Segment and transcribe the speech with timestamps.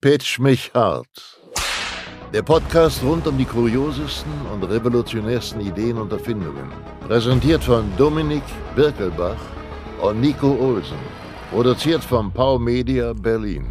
[0.00, 1.08] Pitch mich hart.
[2.32, 6.70] Der Podcast rund um die kuriosesten und revolutionärsten Ideen und Erfindungen.
[7.08, 8.44] Präsentiert von Dominik
[8.76, 9.34] Birkelbach
[10.00, 10.98] und Nico Olsen.
[11.50, 13.66] Produziert von Pau Media Berlin.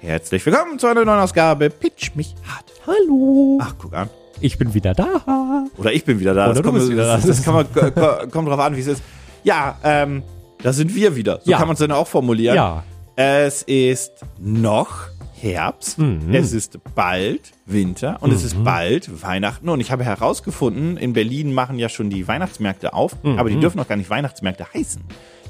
[0.00, 2.66] Herzlich willkommen zu einer neuen Ausgabe Pitch mich hart.
[2.86, 3.58] Hallo.
[3.60, 4.10] Ach, guck an.
[4.40, 5.64] Ich bin wieder da.
[5.78, 6.44] Oder ich bin wieder da.
[6.44, 7.26] Oder das du kommt, bist wieder das, da.
[7.28, 9.02] das kann man, ko- ko- kommt drauf an, wie es ist.
[9.42, 10.22] Ja, ähm,
[10.62, 11.40] da sind wir wieder.
[11.42, 11.58] So Ja.
[11.58, 12.54] kann man es dann auch formulieren.
[12.54, 12.84] Ja.
[13.16, 14.10] Es ist
[14.40, 15.06] noch
[15.44, 16.34] Herbst, Mhm.
[16.34, 19.68] es ist bald Winter und es ist bald Weihnachten.
[19.68, 23.38] Und ich habe herausgefunden, in Berlin machen ja schon die Weihnachtsmärkte auf, Mhm.
[23.38, 25.02] aber die dürfen noch gar nicht Weihnachtsmärkte heißen.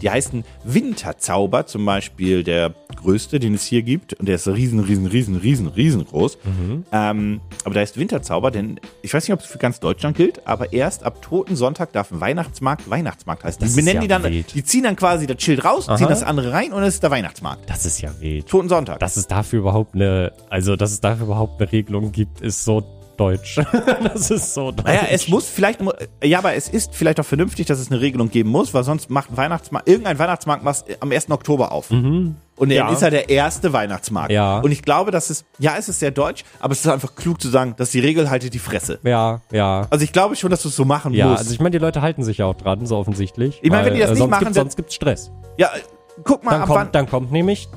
[0.02, 4.12] Die heißen Winterzauber, zum Beispiel der größte, den es hier gibt.
[4.14, 6.38] Und der ist riesen, riesen, riesen, riesen, riesengroß.
[6.44, 6.84] Mhm.
[6.92, 10.46] Ähm, aber da ist Winterzauber, denn ich weiß nicht, ob es für ganz Deutschland gilt,
[10.46, 13.60] aber erst ab Toten Sonntag darf Weihnachtsmarkt Weihnachtsmarkt heißen.
[13.60, 14.54] Das Die ist benennen ja die dann, wild.
[14.54, 17.10] die ziehen dann quasi das Schild raus, ziehen das andere rein und es ist der
[17.10, 17.68] Weihnachtsmarkt.
[17.70, 18.46] Das ist ja wild.
[18.46, 18.98] Toten Sonntag.
[19.00, 22.82] Dass es dafür überhaupt eine, also dass es dafür überhaupt eine Regelung gibt, ist so
[23.16, 23.60] deutsch.
[24.02, 24.86] das ist so deutsch.
[24.86, 25.78] Naja, es muss vielleicht,
[26.24, 29.08] ja, aber es ist vielleicht auch vernünftig, dass es eine Regelung geben muss, weil sonst
[29.08, 31.30] macht Weihnachtsmarkt, irgendein Weihnachtsmarkt macht am 1.
[31.30, 31.90] Oktober auf.
[31.92, 32.90] Und dann Ja.
[32.92, 34.32] ist er der erste Weihnachtsmarkt.
[34.32, 34.58] Ja.
[34.58, 37.40] Und ich glaube, dass es, ja, es ist sehr deutsch, aber es ist einfach klug
[37.40, 38.98] zu sagen, dass die Regel haltet die Fresse.
[39.04, 39.86] Ja, ja.
[39.90, 41.38] Also ich glaube schon, dass du es so machen Ja, musst.
[41.38, 43.60] also ich meine, die Leute halten sich ja auch dran, so offensichtlich.
[43.62, 45.30] Ich meine, wenn die das äh, nicht sonst machen, Gibt, dann- sonst gibt's Stress.
[45.56, 45.80] ja, äh,
[46.24, 47.68] guck mal, Dann kommt, wann, dann kommt nämlich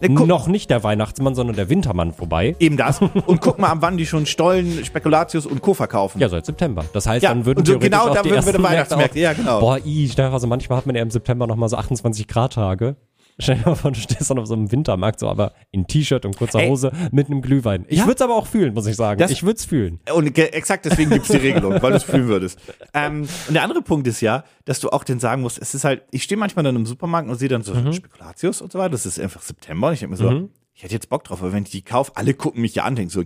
[0.00, 2.54] Ne, guck- noch nicht der Weihnachtsmann, sondern der Wintermann vorbei.
[2.58, 3.00] eben das.
[3.26, 5.72] Und guck mal, ab wann die schon Stollen, Spekulatius und Co.
[5.74, 6.20] verkaufen.
[6.20, 6.84] Ja, seit September.
[6.92, 9.32] Das heißt, Ja, dann würden theoretisch genau auch da die würden wir Märkte Weihnachtsmärkte, ja,
[9.32, 9.60] genau.
[9.60, 12.28] Boah, i, stell dir vor, so manchmal hat man ja im September nochmal so 28
[12.28, 12.96] Grad Tage.
[13.38, 16.24] Stell dir mal vor, du stehst dann auf so einem Wintermarkt, so aber in T-Shirt
[16.24, 16.68] und kurzer Ey.
[16.68, 17.84] Hose mit einem Glühwein.
[17.88, 18.04] Ich Ja.
[18.06, 19.18] würde es aber auch fühlen, muss ich sagen.
[19.20, 20.00] Das- ich würde es fühlen.
[20.14, 22.58] Und exakt deswegen gibt's die Regelung, weil du es fühlen würdest.
[22.94, 25.84] Ähm, und der andere Punkt ist ja, dass du auch den sagen musst, es ist
[25.84, 27.92] halt, ich stehe manchmal dann im Supermarkt und sehe dann so Mhm.
[27.92, 30.94] Spekulatius und so weiter, das ist einfach September und ich denke mir so, ich hätte
[30.94, 33.22] jetzt Bock drauf, aber wenn ich die kaufe, alle gucken mich ja an, denken so,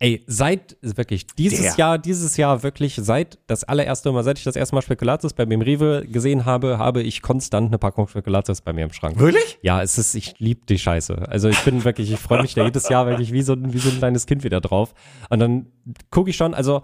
[0.00, 1.74] Ey, seit, wirklich, dieses Der.
[1.76, 5.46] Jahr, dieses Jahr wirklich, seit das allererste Mal, seit ich das erste Mal Spekulatius bei
[5.46, 9.18] mir im Rewe gesehen habe, habe ich konstant eine Packung Spekulatius bei mir im Schrank.
[9.18, 9.58] wirklich?
[9.62, 11.28] Ja, es ist, ich liebe die Scheiße.
[11.28, 13.78] Also ich bin wirklich, ich freue mich da jedes Jahr wirklich wie so, ein- wie
[13.78, 14.94] so ein kleines Kind wieder drauf.
[15.30, 15.66] Und dann
[16.10, 16.82] gucke ich schon, also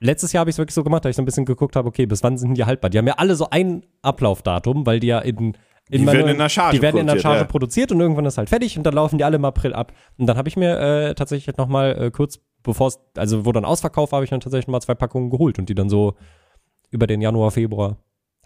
[0.00, 1.88] letztes Jahr habe ich es wirklich so gemacht, dass ich so ein bisschen geguckt habe,
[1.88, 2.90] okay, bis wann sind die haltbar?
[2.90, 5.56] Die haben ja alle so ein Ablaufdatum, weil die ja in,
[5.90, 7.44] in Die werden in der Charge die werden in der produziert, Charge ja.
[7.46, 9.92] produziert und irgendwann ist halt fertig und dann laufen die alle im April ab.
[10.16, 13.64] Und dann habe ich mir äh, tatsächlich nochmal äh, kurz bevor es, also wo dann
[13.64, 16.14] Ausverkauf war, habe ich dann tatsächlich mal zwei Packungen geholt und die dann so
[16.90, 17.96] über den Januar, Februar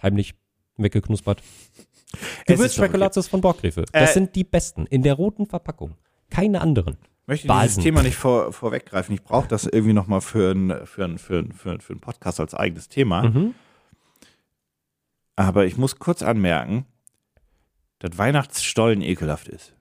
[0.02, 0.34] heimlich
[0.76, 1.40] weggeknuspert.
[1.40, 3.84] Es ist Gewürzspekulatius von Borgrefe.
[3.92, 4.86] Das Äh, sind die besten.
[4.86, 5.96] In der roten Verpackung.
[6.30, 6.96] Keine anderen.
[7.22, 7.62] Ich möchte Basen.
[7.68, 9.14] dieses Thema nicht vor, vorweggreifen.
[9.14, 12.00] Ich brauche das irgendwie nochmal für einen für ein, für ein, für ein, für ein
[12.00, 13.24] Podcast als eigenes Thema.
[13.24, 13.54] Mhm.
[15.34, 16.86] Aber ich muss kurz anmerken,
[17.98, 19.74] dass Weihnachtsstollen ekelhaft ist.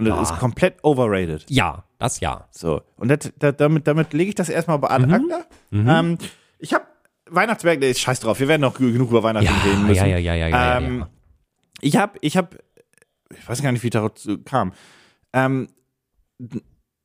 [0.00, 0.34] Und das Ah.
[0.34, 1.44] ist komplett overrated.
[1.48, 2.46] Ja, das ja.
[2.50, 2.82] So.
[2.96, 5.12] Und das, das, damit, damit lege ich das erstmal bei Mhm.
[5.14, 5.44] acta.
[5.72, 6.18] Ähm,
[6.58, 6.84] ich habe
[7.30, 9.96] Weihnachtsmärkte, ist scheiß drauf, wir werden noch genug über Weihnachten Ja, reden müssen.
[9.96, 11.08] ja, ja, ja, ja, ja, ähm, ja.
[11.80, 12.58] Ich habe, ich habe,
[13.38, 14.72] ich weiß gar nicht, wie ich dazu kam.
[15.32, 15.68] Ähm,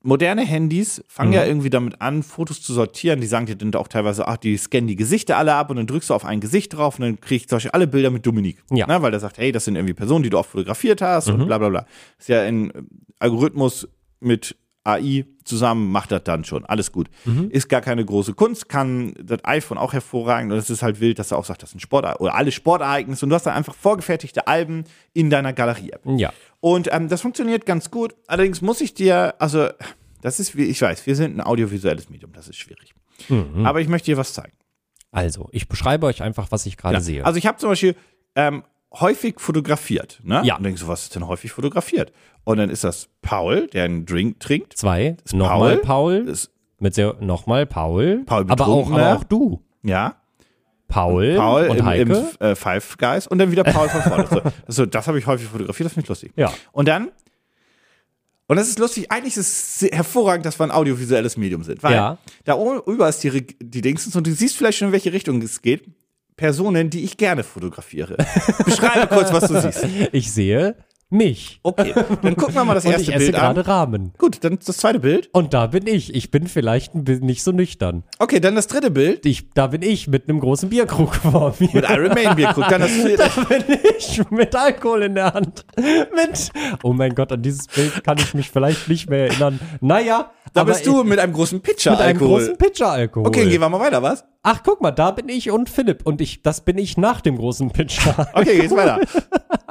[0.06, 1.36] moderne Handys fangen Mhm.
[1.36, 3.20] ja irgendwie damit an, Fotos zu sortieren.
[3.22, 5.88] Die sagen dir dann auch teilweise, ach, die scannen die Gesichter alle ab und dann
[5.88, 8.26] drückst du auf ein Gesicht drauf und dann krieg ich zum Beispiel alle Bilder mit
[8.26, 8.64] Dominik.
[8.72, 8.88] Ja.
[8.88, 11.42] Ne, weil der sagt, hey, das sind irgendwie Personen, die du auch fotografiert hast Mhm.
[11.42, 11.86] und bla bla bla.
[12.20, 12.82] Ist ja ein äh,
[13.20, 13.88] Algorithmus
[14.20, 16.66] mit AI zusammen macht das dann schon.
[16.66, 17.10] Alles gut.
[17.26, 17.50] Mhm.
[17.52, 21.20] Ist gar keine große Kunst, kann das iPhone auch hervorragend und es ist halt wild,
[21.20, 23.76] dass er auch sagt, das sind Sport oder alle Sportereignisse und du hast dann einfach
[23.76, 26.02] vorgefertigte Alben in deiner Galerie-App.
[26.18, 26.32] Ja.
[26.62, 28.16] Und ähm, das funktioniert ganz gut.
[28.28, 29.68] Allerdings muss ich dir, also,
[30.22, 32.94] das ist, wie ich weiß, wir sind ein audiovisuelles Medium, das ist schwierig.
[33.30, 33.66] Mhm.
[33.66, 34.54] Aber ich möchte dir was zeigen.
[35.12, 37.02] Also, ich beschreibe euch einfach, was ich gerade Ja.
[37.02, 37.26] sehe.
[37.26, 37.96] Also, ich habe zum Beispiel
[38.36, 38.64] ähm,
[39.00, 40.20] häufig fotografiert.
[40.24, 40.42] Ne?
[40.44, 40.58] Ja.
[40.58, 42.12] Und denkst so, was ist denn häufig fotografiert?
[42.44, 44.78] Und dann ist das Paul, der einen Drink trinkt.
[44.78, 45.18] Zwei.
[45.34, 46.28] Nochmal Paul.
[46.28, 48.24] Ist, mit nochmal Paul.
[48.26, 49.62] Paul aber auch, aber auch du.
[49.84, 50.16] ja,
[50.88, 52.02] Paul, Paul und im, Heike.
[52.40, 54.28] im äh, Five Guys und dann wieder Paul von vorne.
[54.30, 56.34] so, also, das habe ich häufig fotografiert, das finde ich lustig.
[56.36, 56.54] Ja.
[56.74, 57.10] Und dann,
[58.48, 61.94] und das ist lustig, eigentlich ist es hervorragend, dass wir ein audiovisuelles Medium sind, weil
[61.94, 62.18] Ja.
[62.44, 65.42] da oben über ist die, die Dingsens und du siehst vielleicht schon, in welche Richtung
[65.42, 65.86] es geht.
[66.38, 68.18] Personen, die ich gerne fotografiere.
[68.66, 69.88] Beschreibe kurz, was du siehst.
[70.12, 70.76] ich sehe
[71.10, 71.60] mich.
[71.64, 73.42] Okay, dann gucken wir mal das Und erste ich esse Bild an.
[73.56, 74.14] gerade Rahmen.
[74.18, 75.30] Gut, dann das zweite Bild.
[75.34, 76.14] Und da bin ich.
[76.14, 78.04] Ich bin vielleicht nicht so nüchtern.
[78.20, 79.26] Okay, dann das dritte Bild.
[79.26, 81.70] Ich, da bin ich mit einem großen Bierkrug vor mir.
[81.74, 82.52] Mit Iron Maiden Bier.
[82.54, 83.30] Guck, dann das vierte.
[83.36, 83.64] da bin
[83.98, 85.66] ich mit Alkohol in der Hand.
[85.78, 86.50] Mit.
[86.84, 89.60] Oh mein Gott, an dieses Bild kann ich mich vielleicht nicht mehr erinnern.
[89.82, 92.40] Naja, Da bist du mit einem großen Pitcher mit einem Alkohol.
[92.40, 93.28] großen Pitcher Alkohol.
[93.28, 94.24] Okay, gehen wir mal weiter, was?
[94.44, 96.06] Ach, guck mal, da bin ich und Philipp.
[96.06, 98.28] Und ich, das bin ich nach dem großen Pitcher.
[98.34, 99.00] Okay, geht's weiter.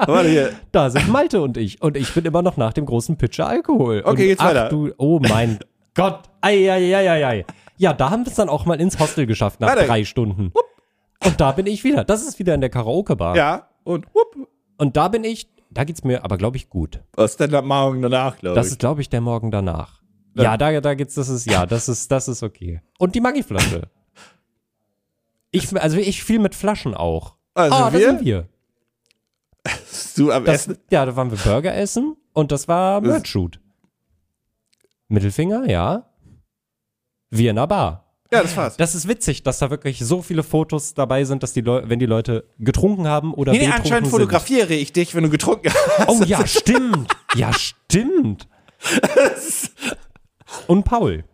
[0.06, 0.53] Warte hier.
[0.73, 1.81] Da sind Malte und ich.
[1.83, 4.01] Und ich bin immer noch nach dem großen Pitcher Alkohol.
[4.01, 4.69] Okay, und geht's ach, weiter.
[4.69, 5.59] Du, oh mein
[5.95, 6.23] Gott.
[6.41, 7.45] Eieieiei.
[7.77, 9.87] Ja, da haben wir es dann auch mal ins Hostel geschafft nach Warte.
[9.87, 10.53] drei Stunden.
[11.25, 12.05] Und da bin ich wieder.
[12.05, 13.37] Das ist wieder in der Karaoke-Bar.
[13.37, 14.49] Ja, und whoop.
[14.77, 17.01] Und da bin ich, da geht's mir aber, glaube ich, gut.
[17.17, 18.73] Oh, Stand-up morgen danach, glaube Das ich.
[18.73, 20.03] ist, glaube ich, der Morgen danach.
[20.37, 22.81] Ja, da, da geht's, das ist, ja, das ist, das ist okay.
[22.99, 23.83] Und die Maggi-Flasche.
[25.51, 27.37] Ich, also ich viel mit Flaschen auch.
[27.55, 28.01] Also da wir?
[28.01, 28.49] sind wir.
[30.17, 30.79] Du am Das, Essen.
[30.91, 33.61] ja, da waren wir Burger essen und das war Merch-Shoot.
[35.09, 36.11] Mittelfinger, ja.
[37.31, 38.01] Der Bar.
[38.33, 38.77] Ja, das war's.
[38.77, 41.99] Das ist witzig, dass da wirklich so viele Fotos dabei sind, dass die Leute, wenn
[41.99, 44.11] die Leute getrunken haben oder Nee, nee, anscheinend sind.
[44.11, 46.09] fotografiere ich dich, wenn du getrunken hast.
[46.09, 47.15] Oh ja, stimmt.
[47.35, 48.49] Ja, stimmt.
[50.67, 51.25] Und Paul.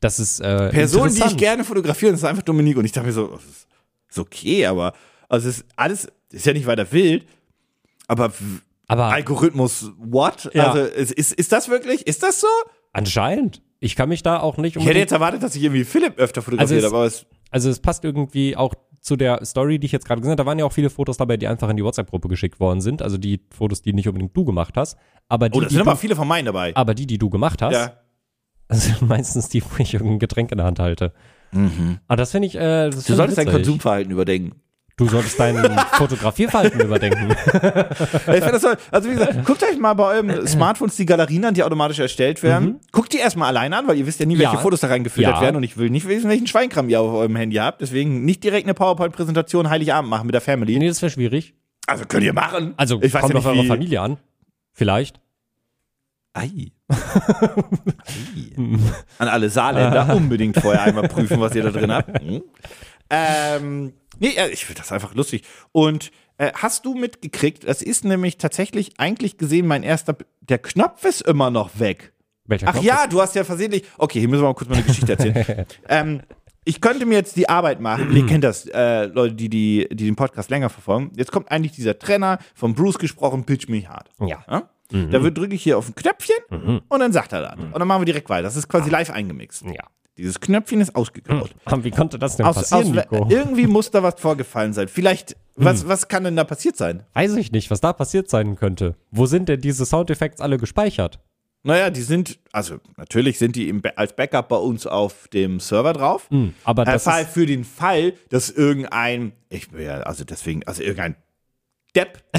[0.00, 2.76] Das ist äh, Person, die ich gerne fotografiere, das ist einfach Dominique.
[2.76, 3.66] Und ich dachte mir so, das ist,
[4.10, 4.92] ist okay, aber
[5.28, 7.26] also es ist alles, ist ja nicht weiter wild,
[8.08, 8.32] aber
[8.88, 10.50] Aber Algorithmus, what?
[10.54, 10.70] Ja.
[10.72, 12.06] Also ist, ist, ist das wirklich?
[12.06, 12.46] Ist das so?
[12.92, 13.62] anscheinend.
[13.78, 16.40] Ich kann mich da auch nicht Ich hätte jetzt erwartet, dass ich irgendwie Philipp öfter
[16.40, 19.92] fotografiert Also habe, aber es, Also es passt irgendwie auch zu der Story, die ich
[19.92, 20.42] jetzt gerade gesehen habe.
[20.42, 23.02] Da waren ja auch viele Fotos dabei, die einfach in die WhatsApp-Gruppe geschickt worden sind.
[23.02, 24.96] Also die Fotos, die nicht unbedingt du gemacht hast.
[25.28, 26.74] Aber die, oh, die, sind aber viele von meinen dabei.
[26.74, 27.92] aber die, die du gemacht hast, Ja.
[28.70, 31.12] sind meistens die, wo ich irgendein Getränk in der Hand halte.
[32.08, 33.48] Aber das finde ich, äh, das Du find solltest dein.
[33.48, 34.60] Konsumverhalten überdenken.
[34.98, 35.56] Du solltest dein
[35.92, 37.28] Fotografierverhalten überdenken.
[38.34, 38.76] Ich das toll.
[38.90, 42.42] Also wie gesagt, guckt euch mal bei euren Smartphones die Galerien an, die automatisch erstellt
[42.42, 42.80] werden.
[42.92, 44.56] Guckt die erstmal alleine an, weil ihr wisst ja nie, welche Mhm.
[44.56, 44.62] Ja.
[44.62, 45.40] Fotos da reingefiltert Ja.
[45.42, 47.82] werden und ich will nicht wissen, welchen Schweinkram ihr auf eurem Handy habt.
[47.82, 50.78] Deswegen nicht direkt eine PowerPoint-Präsentation Heiligabend machen mit der Family.
[50.78, 51.54] nee, das wäre schwierig.
[51.86, 52.72] Also könnt ihr machen.
[52.78, 54.16] Also ich kommt ja auf eure Familie an.
[54.72, 55.20] Vielleicht.
[56.32, 56.72] Ei.
[56.88, 58.56] Ei.
[59.18, 62.18] An alle Saarländer unbedingt vorher einmal prüfen, was ihr da drin habt.
[62.20, 62.42] Hm.
[63.08, 65.42] Ähm, nee, ja, ich finde das einfach lustig.
[65.72, 71.04] Und äh, hast du mitgekriegt, das ist nämlich tatsächlich eigentlich gesehen mein erster, der Knopf
[71.04, 72.12] ist immer noch weg.
[72.44, 74.76] Welcher Ach Knopf ja, du hast ja versehentlich, okay, hier müssen wir mal kurz mal
[74.76, 75.66] eine Geschichte erzählen.
[75.88, 76.20] ähm,
[76.64, 80.04] ich könnte mir jetzt die Arbeit machen, ihr kennt das, äh, Leute, die, die, die
[80.06, 81.12] den Podcast länger verfolgen.
[81.16, 84.10] Jetzt kommt eigentlich dieser Trainer, von Bruce gesprochen, Pitch Me Hard.
[84.20, 84.44] Ja.
[84.50, 84.68] Ja?
[84.90, 87.54] Da wird- drücke ich hier auf ein Knöpfchen und dann sagt er das.
[87.56, 88.42] Und dann machen wir direkt weiter.
[88.44, 89.62] Das ist quasi live eingemixt.
[89.64, 89.84] Ja.
[90.18, 91.54] Dieses Knöpfchen ist ausgegraut.
[91.66, 94.88] Aber Wie konnte das denn Aus, passieren, aus, irgendwie muss da was vorgefallen sein.
[94.88, 97.02] Vielleicht, was, was kann denn da passiert sein?
[97.12, 98.96] Weiß ich nicht, was da passiert sein könnte.
[99.10, 101.18] Wo sind denn diese Soundeffekte alle gespeichert?
[101.64, 106.30] Naja, die sind, also natürlich sind die als Backup bei uns auf dem Server drauf.
[106.30, 110.62] Hm, aber Äh, das Fall ist, für den Fall, dass irgendein, ich ja, also deswegen,
[110.64, 111.16] also irgendein
[111.96, 112.22] Depp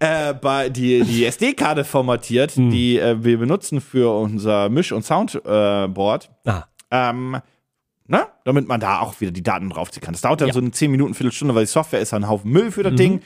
[0.00, 2.70] äh, bei die, die SD-Karte formatiert, Hm.
[2.70, 6.30] die äh, wir benutzen für unser Misch- und Soundboard.
[6.44, 7.38] Äh, ah, ähm,
[8.06, 8.26] ne?
[8.44, 10.12] Damit man da auch wieder die Daten draufziehen kann.
[10.14, 10.54] Das dauert dann Ja.
[10.54, 13.20] so eine 10 Minuten, Viertelstunde, weil die Software ist ein Haufen Müll für das Ding.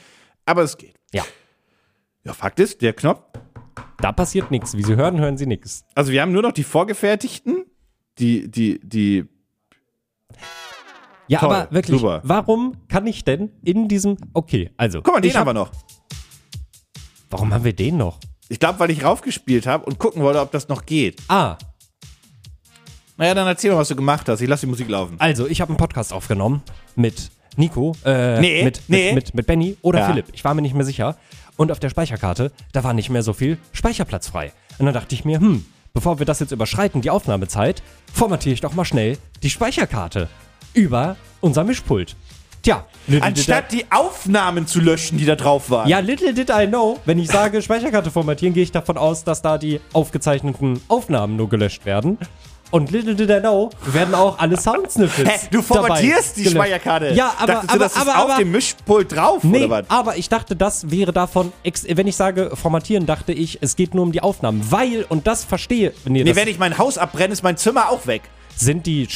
[0.47, 0.95] Aber es geht.
[1.13, 1.25] ja.
[2.25, 3.23] Ja, Fakt ist, der Knopf,
[4.01, 4.77] Da passiert nichts.
[4.77, 5.85] Wie Sie hören, hören Sie nichts.
[5.95, 7.65] also wir haben nur noch die vorgefertigten,
[8.19, 9.25] die, die, die,
[11.29, 12.21] Ja, Toll, aber wirklich, super.
[12.25, 14.17] warum kann ich denn in diesem.
[14.33, 15.03] Okay, also.
[15.03, 15.71] guck mal, den ich haben hab, wir noch.
[17.31, 18.19] Warum haben wir den noch?
[18.49, 21.21] Ich glaube, weil ich raufgespielt habe und gucken wollte, ob das noch geht.
[21.29, 21.57] Ah,
[23.19, 24.41] Naja, dann erzähl mal, was du gemacht hast.
[24.41, 25.17] Ich lasse die Musik laufen.
[25.19, 26.63] also, ich habe einen Podcast aufgenommen
[26.97, 29.07] mit Nico, äh, Nee, mit, nee.
[29.13, 30.07] mit, mit, mit Benny oder Ja.
[30.07, 30.27] Philipp.
[30.33, 31.17] Ich war mir nicht mehr sicher.
[31.57, 34.53] Und auf der Speicherkarte, da war nicht mehr so viel Speicherplatz frei.
[34.79, 37.83] Und dann dachte ich mir, hm, bevor wir das jetzt überschreiten, die Aufnahmezeit,
[38.15, 40.29] formatiere ich doch mal schnell die Speicherkarte
[40.79, 42.15] über unser Mischpult.
[42.63, 42.85] Tja,
[43.21, 45.89] Anstatt die Aufnahmen zu löschen, die da drauf waren.
[45.89, 49.43] Ja, little did I know, wenn ich sage Speicherkarte formatieren, gehe ich davon aus, dass
[49.43, 52.19] da die aufgezeichneten Aufnahmen nur gelöscht werden.
[52.71, 55.31] Und little did I know, werden auch alle Soundsnippets.
[55.31, 56.57] Hä, du formatierst die gelöscht.
[56.59, 57.15] Speicherkarte.
[57.15, 59.71] Ja, aber, Dachtest du, aber, das ist aber, auf aber, dem Mischpult drauf, nee, oder
[59.71, 59.85] was?
[59.91, 63.95] aber ich dachte, das wäre davon, ex wenn ich sage formatieren, dachte ich, es geht
[63.95, 66.99] nur um die Aufnahmen, weil, und das verstehe, nee, Nee, das wenn ich mein Haus
[66.99, 68.23] abbrenne, ist mein Zimmer auch weg.
[68.55, 69.07] sind die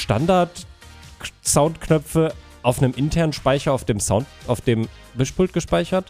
[1.26, 6.06] Standard-Soundknöpfe auf einem internen Speicher auf dem Sound, auf dem Mischpult gespeichert?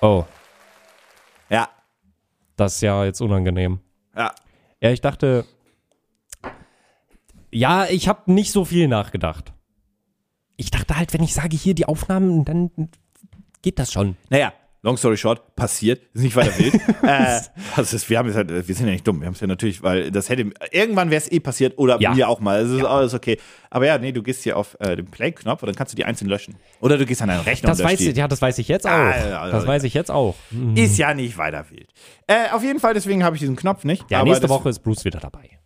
[0.00, 0.24] Oh,
[1.50, 1.68] Ja,
[2.56, 3.80] das ist ja jetzt unangenehm.
[4.16, 4.32] ja.
[4.82, 5.44] Ja, ich dachte.
[7.52, 9.52] Ja, ich habe nicht so viel nachgedacht.
[10.56, 12.70] Ich dachte halt, wenn ich sage hier die Aufnahmen, dann
[13.60, 14.16] geht das schon.
[14.30, 16.74] Naja, long story short, passiert, ist nicht weiter wild.
[17.02, 17.40] äh,
[17.76, 19.82] also ist, wir, haben halt, wir sind ja nicht dumm, wir haben es ja natürlich,
[19.82, 22.14] weil das hätte, irgendwann wäre es eh passiert oder Ja.
[22.14, 23.38] mir auch mal, das ist alles okay.
[23.68, 26.04] Aber ja, nee, du gehst hier auf äh, den Play-Knopf und dann kannst du die
[26.04, 26.56] einzeln löschen.
[26.80, 28.90] Oder du gehst an deinen Rechner Das weiß ich, ja, das weiß ich jetzt auch.
[28.90, 29.68] Ah, ja, ja, das ja.
[29.68, 30.34] weiß ich jetzt auch.
[30.74, 31.88] Ist ja nicht weiter wild.
[32.26, 34.10] Äh, auf jeden Fall, deswegen habe ich diesen Knopf nicht.
[34.10, 35.60] Ja, nächste Woche ist Bruce wieder dabei.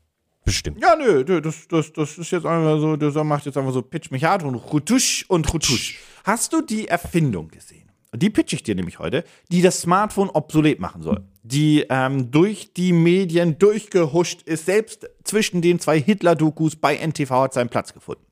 [0.44, 0.82] Bestimmt.
[0.82, 3.80] Ja, nö, nö, das, das, das ist jetzt einfach so, der macht jetzt einfach so
[3.80, 5.98] Pitch mich hart und Rutusch und Rutusch.
[6.24, 7.90] Hast du die Erfindung gesehen?
[8.16, 11.22] Die pitch ich dir nämlich heute, die das Smartphone obsolet machen soll.
[11.42, 17.54] Die ähm, durch die Medien durchgehuscht ist, selbst zwischen den zwei Hitler-Dokus bei NTV hat
[17.54, 18.24] seinen Platz gefunden.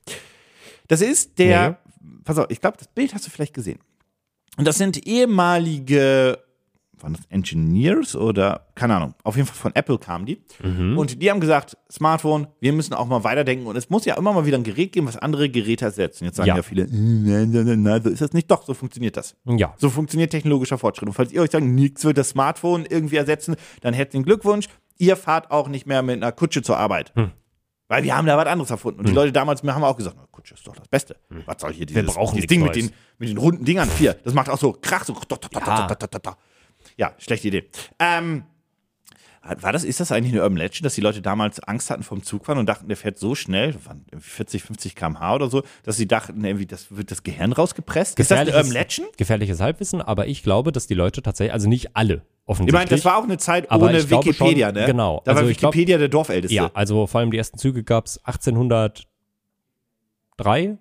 [0.88, 1.78] Das ist der,
[2.24, 3.78] pass auf, ich glaube, das Bild hast du vielleicht gesehen.
[4.56, 6.38] Und das sind ehemalige,
[7.02, 10.40] waren das Engineers oder, keine Ahnung, auf jeden Fall von Apple kamen die.
[10.96, 13.66] Und die haben gesagt, Smartphone, wir müssen auch mal weiterdenken.
[13.66, 16.20] Und es muss ja immer mal wieder ein Gerät geben, was andere Geräte ersetzt.
[16.20, 16.62] Und jetzt sagen ja, Ja.
[16.62, 18.50] viele, nein, nein, nein, nein, so ist das nicht.
[18.50, 19.36] Doch, so funktioniert das.
[19.46, 19.74] Ja.
[19.78, 21.08] So funktioniert technologischer Fortschritt.
[21.08, 24.66] Und falls ihr euch sagt, nichts wird das Smartphone irgendwie ersetzen, dann herzlichen Glückwunsch.
[24.98, 27.12] Ihr fahrt auch nicht mehr mit einer Kutsche zur Arbeit.
[27.16, 27.30] Hm.
[27.88, 29.00] Weil wir haben da was anderes erfunden.
[29.00, 31.16] Und die Leute damals haben auch gesagt, Kutsche ist doch das Beste.
[31.46, 32.06] Was soll hier dieses, Hm.
[32.14, 33.88] brauchen dieses Ding mit den, mit den runden Dingern?
[33.90, 34.14] Vier.
[34.24, 35.14] Das macht auch so Krach, so.
[35.52, 35.86] Ja.
[37.02, 37.64] Ja, schlechte Idee.
[37.98, 38.44] Ähm,
[39.60, 42.22] war das, ist das eigentlich eine Urban Legend, dass die Leute damals Angst hatten vom
[42.22, 45.64] Zugfahren und dachten, der fährt so schnell, das waren irgendwie 40, 50 km/h oder so,
[45.82, 48.20] dass sie dachten, irgendwie, das wird das Gehirn rausgepresst?
[48.20, 49.18] Ist das eine Urban Legend?
[49.18, 52.78] gefährliches Halbwissen, aber ich glaube, dass die Leute tatsächlich, also nicht alle Ich offensichtlich.
[52.78, 54.86] meine, das war auch eine Zeit ohne ich Wikipedia, schon, ne?
[54.86, 55.22] genau.
[55.24, 56.54] Da war Also ich glaub- Wikipedia der Dorfälteste.
[56.54, 60.78] ja, also vor allem die ersten Züge gab es 1803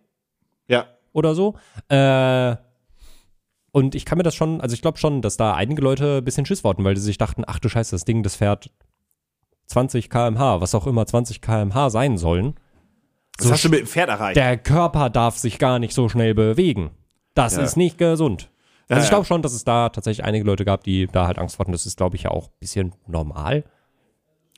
[0.68, 0.86] ja.
[1.14, 1.56] oder so.
[1.90, 2.58] Äh,
[3.72, 6.24] und ich kann mir das schon, also ich glaube schon, dass da einige Leute ein
[6.24, 8.70] bisschen Schiss wollten, weil sie sich dachten, ach du Scheiße, das Ding, das fährt
[9.68, 12.56] 20 km/h, was auch immer 20 km/h sein sollen.
[13.40, 14.36] Was hast du mit dem Pferd erreicht?
[14.36, 16.92] Der Körper darf sich gar nicht so schnell bewegen.
[17.34, 17.62] Das Ja.
[17.64, 18.50] ist nicht gesund.
[18.90, 21.40] Also Ja, ich glaube schon, dass es da tatsächlich einige Leute gab, die da halt
[21.40, 21.72] Angst hatten.
[21.72, 23.64] Das ist, glaube ich, ja auch ein bisschen normal.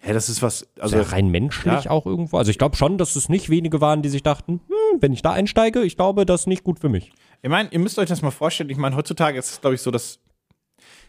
[0.03, 1.91] Ja, das ist was, also Also rein menschlich ja.
[1.91, 2.37] auch irgendwo.
[2.37, 5.21] Also ich glaube schon, dass es nicht wenige waren, die sich dachten, hm, wenn ich
[5.21, 7.13] da einsteige, ich glaube, das ist nicht gut für mich.
[7.43, 8.69] Ich meine, ihr müsst euch das mal vorstellen.
[8.69, 10.17] Ich meine, heutzutage ist es, glaube ich, so, dass.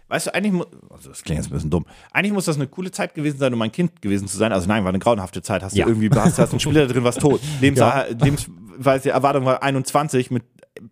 [0.08, 1.86] Weißt du, eigentlich, also das klingt jetzt ein bisschen dumm.
[2.12, 4.52] Eigentlich muss das eine coole Zeit gewesen sein, um ein Kind gewesen zu sein.
[4.52, 5.62] Also nein, war eine grauenhafte Zeit.
[5.62, 5.86] Hast Ja.
[5.86, 7.40] du irgendwie, hast, hast einen Spieler drin, was tot.
[7.62, 7.80] Lebens,
[8.20, 10.42] Lebensweise, Erwartung war 21, mit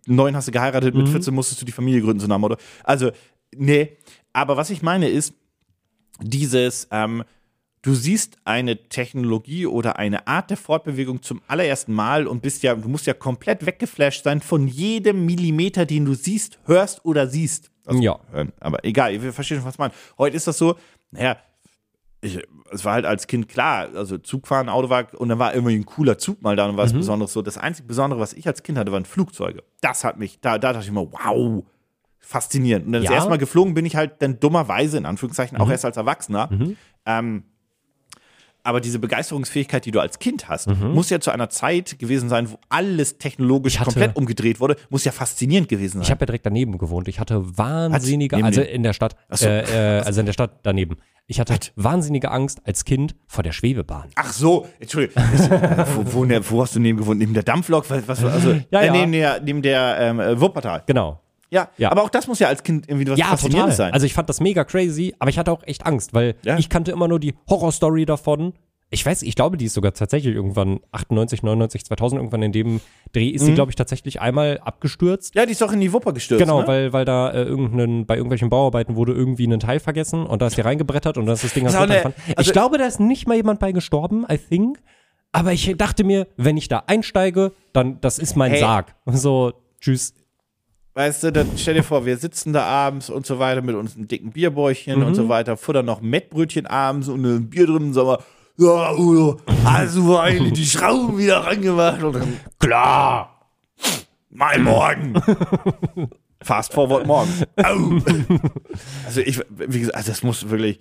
[0.06, 2.56] neun hast du geheiratet, mit 14 musstest du die Familie gründen, so nach Motto.
[2.84, 3.10] Also,
[3.54, 3.98] nee.
[4.32, 5.34] Aber was ich meine ist,
[6.20, 7.24] dieses, ähm,
[7.82, 12.74] du siehst eine Technologie oder eine Art der Fortbewegung zum allerersten Mal und bist ja,
[12.74, 17.70] du musst ja komplett weggeflasht sein von jedem Millimeter, den du siehst, hörst oder siehst.
[17.84, 18.18] Also, Ja.
[18.60, 19.92] aber egal, ihr versteht schon, was meine.
[20.16, 20.76] Heute ist das so,
[21.10, 21.36] naja,
[22.20, 22.38] ich,
[22.70, 25.84] es war halt als Kind klar, also Zugfahren, Auto war, und dann war irgendwie ein
[25.84, 27.42] cooler Zug mal da und war was Besonderes so.
[27.42, 29.64] Das einzige Besondere, was ich als Kind hatte, waren Flugzeuge.
[29.80, 31.64] Das hat mich, da, da dachte ich immer, wow,
[32.20, 32.86] faszinierend.
[32.86, 33.16] Und dann das Ja.
[33.16, 36.48] erste Mal geflogen bin ich halt dann dummerweise, in Anführungszeichen, auch erst als Erwachsener.
[37.04, 37.42] Ähm,
[38.64, 42.50] aber diese Begeisterungsfähigkeit, die du als Kind hast, muss ja zu einer Zeit gewesen sein,
[42.50, 46.02] wo alles technologisch hatte- komplett umgedreht wurde, muss ja faszinierend gewesen sein.
[46.02, 47.08] Ich habe ja direkt daneben gewohnt.
[47.08, 49.46] Ich hatte wahnsinnige, Neben also in der Stadt, so.
[49.46, 50.96] äh, äh, also in der Stadt daneben.
[51.26, 54.08] Ich hatte wahnsinnige Angst als Kind vor der Schwebebahn.
[54.16, 55.22] Ach so, Entschuldigung.
[56.04, 57.20] Wo, wo, wo hast du neben gewohnt?
[57.20, 57.88] Neben der Dampflok?
[57.88, 58.92] Was, was, also, Ja, äh, ja.
[58.92, 60.82] Neben der, neben der ähm, äh, Wuppertal.
[60.86, 61.21] Genau.
[61.52, 61.90] Ja, Ja.
[61.92, 63.86] aber auch das muss ja als Kind irgendwie was Ja, Faszinierendes total.
[63.88, 63.92] sein.
[63.94, 66.58] Also ich fand das mega crazy, aber ich hatte auch echt Angst, weil Ja.
[66.58, 68.54] ich kannte immer nur die Horrorstory davon.
[68.94, 72.80] Ich weiß, ich glaube, die ist sogar tatsächlich irgendwann 98, 99, 2000 irgendwann in dem
[73.12, 75.34] Dreh ist die, glaube ich, tatsächlich einmal abgestürzt.
[75.34, 76.42] ja, die ist doch in die Wupper gestürzt.
[76.42, 76.66] Genau, ne?
[76.66, 80.46] weil, weil da äh, irgendeinen, bei irgendwelchen Bauarbeiten wurde irgendwie ein Teil vergessen und da
[80.46, 82.14] ist die reingebrettert und dann ist das Ding Das runtergefallen.
[82.36, 84.78] also- ich glaube, da ist nicht mal jemand bei gestorben, I think.
[85.32, 88.60] Aber ich dachte mir, wenn ich da einsteige, dann, das ist mein Hey.
[88.60, 88.94] Sarg.
[89.06, 90.12] So, tschüss.
[90.94, 93.96] Weißt du, dann stell dir vor, wir sitzen da abends und so weiter mit uns
[93.96, 95.06] einem dicken Bierbäuchchen Mhm.
[95.06, 98.18] und so weiter, futtern noch Mettbrötchen abends und ein Bier drin und sagen wir,
[98.58, 102.02] ja, Udo, hast du eigentlich die Schrauben wieder rangemacht?
[102.02, 103.48] Und dann, klar,
[104.28, 105.14] mein Morgen.
[106.42, 107.32] Fast forward morgen.
[109.06, 110.80] Also ich, wie gesagt, also das muss wirklich,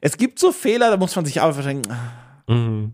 [0.00, 1.90] es gibt so Fehler, da muss man sich einfach denken,
[2.46, 2.92] Mhm.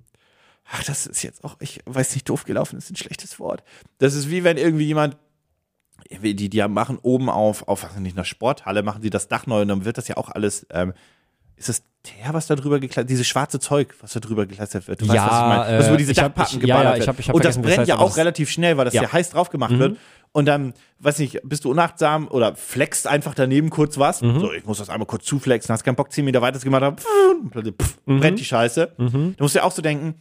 [0.70, 3.62] ach, das ist jetzt auch, ich weiß nicht, doof gelaufen ist ein schlechtes Wort.
[3.98, 5.16] Das ist wie wenn irgendwie jemand,
[6.10, 9.62] die, die machen oben auf, auf, was nicht, einer Sporthalle, machen sie das Dach neu
[9.62, 10.92] und dann wird das ja auch alles, ähm,
[11.56, 15.00] ist das Teer, was da drüber gekleistert, dieses schwarze Zeug, was da drüber gekleistert wird.
[15.00, 15.78] Du Ja, weißt, was ich meine.
[15.78, 17.20] Was äh, über diese Dachpappen ich- ja, ja, geballert ich hab- wird.
[17.20, 19.12] ich hab Und das brennt heißt, ja auch relativ schnell, weil das ja, Ja.
[19.12, 19.98] heiß drauf gemacht wird.
[20.32, 24.18] Und dann, weiß nicht, bist du unachtsam oder flexst einfach daneben kurz was.
[24.20, 27.72] So, ich muss das einmal kurz zuflexen, hast keinen Bock, 10 Meter weiter gemacht, pff,
[27.82, 28.92] pff, brennt die Scheiße.
[28.96, 30.14] Du musst ja auch so denken,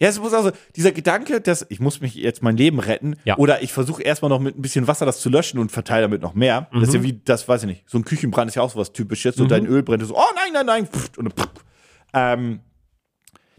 [0.00, 3.36] Ja, es muss also, dieser Gedanke, dass ich muss mich jetzt mein Leben retten Ja.
[3.38, 6.20] oder ich versuche erstmal noch mit ein bisschen Wasser das zu löschen und verteile damit
[6.20, 6.68] noch mehr.
[6.72, 8.92] Das ist ja wie, das weiß ich nicht, so ein Küchenbrand ist ja auch sowas
[8.92, 9.36] typisches.
[9.36, 11.64] So dein Öl brennt so, oh nein, nein, nein, und pfft.
[12.12, 12.60] ähm,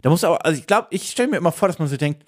[0.02, 2.24] da muss aber, also ich glaube, ich stelle mir immer vor, dass man so denkt,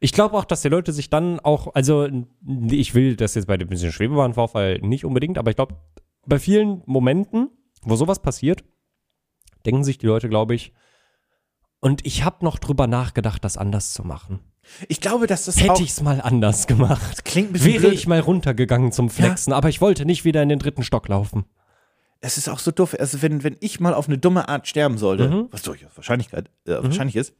[0.00, 2.08] Ich glaube auch, dass die Leute sich dann auch, also
[2.70, 5.76] ich will das jetzt bei dem bisschen Schwebebahnvorfall nicht unbedingt, aber ich glaube,
[6.26, 7.50] bei vielen Momenten,
[7.82, 8.64] wo sowas passiert,
[9.64, 10.72] denken sich die Leute, glaube ich,
[11.82, 14.40] und ich habe noch drüber nachgedacht, das anders zu machen.
[14.88, 17.24] ich glaube, dass das Hätte auch, ich's mal anders gemacht.
[17.26, 17.92] klingt ein bisschen Wäre blöd.
[17.94, 21.44] ich mal runtergegangen zum Flexen, aber ich wollte nicht wieder in den dritten Stock laufen.
[22.20, 22.94] es ist auch so doof.
[22.98, 25.48] Also wenn, wenn ich mal auf eine dumme Art sterben sollte, Mhm.
[25.50, 27.34] was durchaus Wahrscheinlichkeit, äh, wahrscheinlich ist,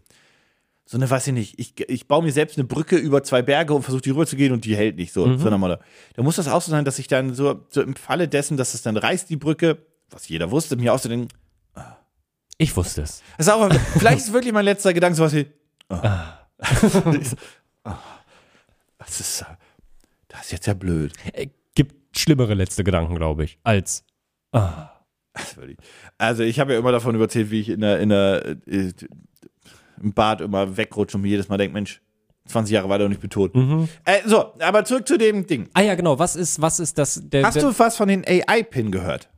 [0.85, 3.73] so eine, weiß ich nicht, ich, ich baue mir selbst eine Brücke über zwei Berge
[3.75, 5.35] und versuche die rüber zu gehen und die hält nicht Mhm.
[5.35, 5.39] so.
[5.39, 5.77] so einer Motto.
[6.15, 8.75] Da muss das auch so sein, dass ich dann so, so im Falle dessen, dass
[8.75, 9.79] es dann reißt, die Brücke,
[10.11, 11.29] was jeder wusste, mir auszudenken,
[12.59, 13.23] Ich wusste es.
[13.39, 15.47] ist auch, vielleicht ist wirklich mein letzter Gedanke sowas wie,
[15.89, 16.39] ah.
[17.85, 17.99] Ah.
[18.99, 19.45] das ist,
[20.29, 21.13] das ist jetzt ja blöd.
[21.33, 24.05] Äh, gibt schlimmere letzte Gedanken, glaube ich, als
[24.53, 25.77] ich-
[26.19, 28.93] Also ich habe ja immer davon überzählt, wie ich in der, in der äh,
[30.03, 32.01] im Bad immer wegrutsche und mir jedes Mal denke, Mensch,
[32.47, 33.55] 20 Jahre war der noch nicht betont.
[33.55, 33.89] Mhm.
[34.05, 35.69] Äh, so, aber zurück zu dem Ding.
[35.75, 36.19] Ah ja, genau.
[36.19, 37.21] Was ist, was ist das?
[37.25, 39.31] Der, Hast der, du was von den AI-Pin gehört?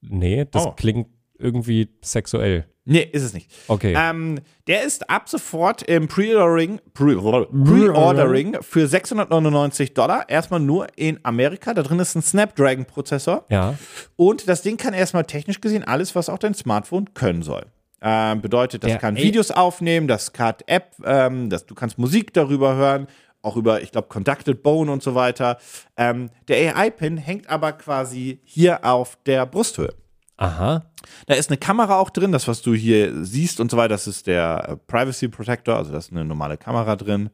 [0.00, 0.72] Nee, das Oh.
[0.72, 1.06] klingt
[1.42, 2.66] irgendwie sexuell.
[2.84, 3.48] Nee, ist es nicht.
[3.68, 3.94] Okay.
[3.96, 10.28] Ähm, der ist ab sofort im Pre-Ordering Pre Pre für 699 Dollar.
[10.28, 11.74] Erstmal nur in Amerika.
[11.74, 13.44] Da drin ist ein Snapdragon-Prozessor.
[13.50, 13.74] ja.
[14.16, 17.66] Und das Ding kann erstmal technisch gesehen alles, was auch dein Smartphone können soll.
[18.00, 21.98] Ähm, bedeutet, das Der kann A- Videos aufnehmen, das kann App, ähm, das, du kannst
[21.98, 23.06] Musik darüber hören,
[23.42, 25.58] auch über, ich glaube, Conducted Bone und so weiter.
[25.96, 29.94] Ähm, der AI-Pin hängt aber quasi hier auf der Brusthöhe.
[30.36, 30.84] Aha.
[31.26, 34.06] Da ist eine Kamera auch drin, das, was du hier siehst und so weiter, das
[34.06, 37.30] ist der äh, Privacy Protector, also da ist eine normale Kamera drin.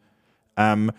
[0.57, 0.91] Ähm,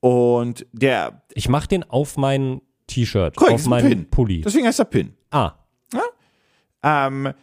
[0.00, 4.08] und der, Ich mache den auf mein T-Shirt, auf meinen.
[4.10, 4.42] Pulli.
[4.42, 5.14] deswegen heißt er Pin.
[5.30, 5.52] ah.
[6.82, 7.34] Ähm, und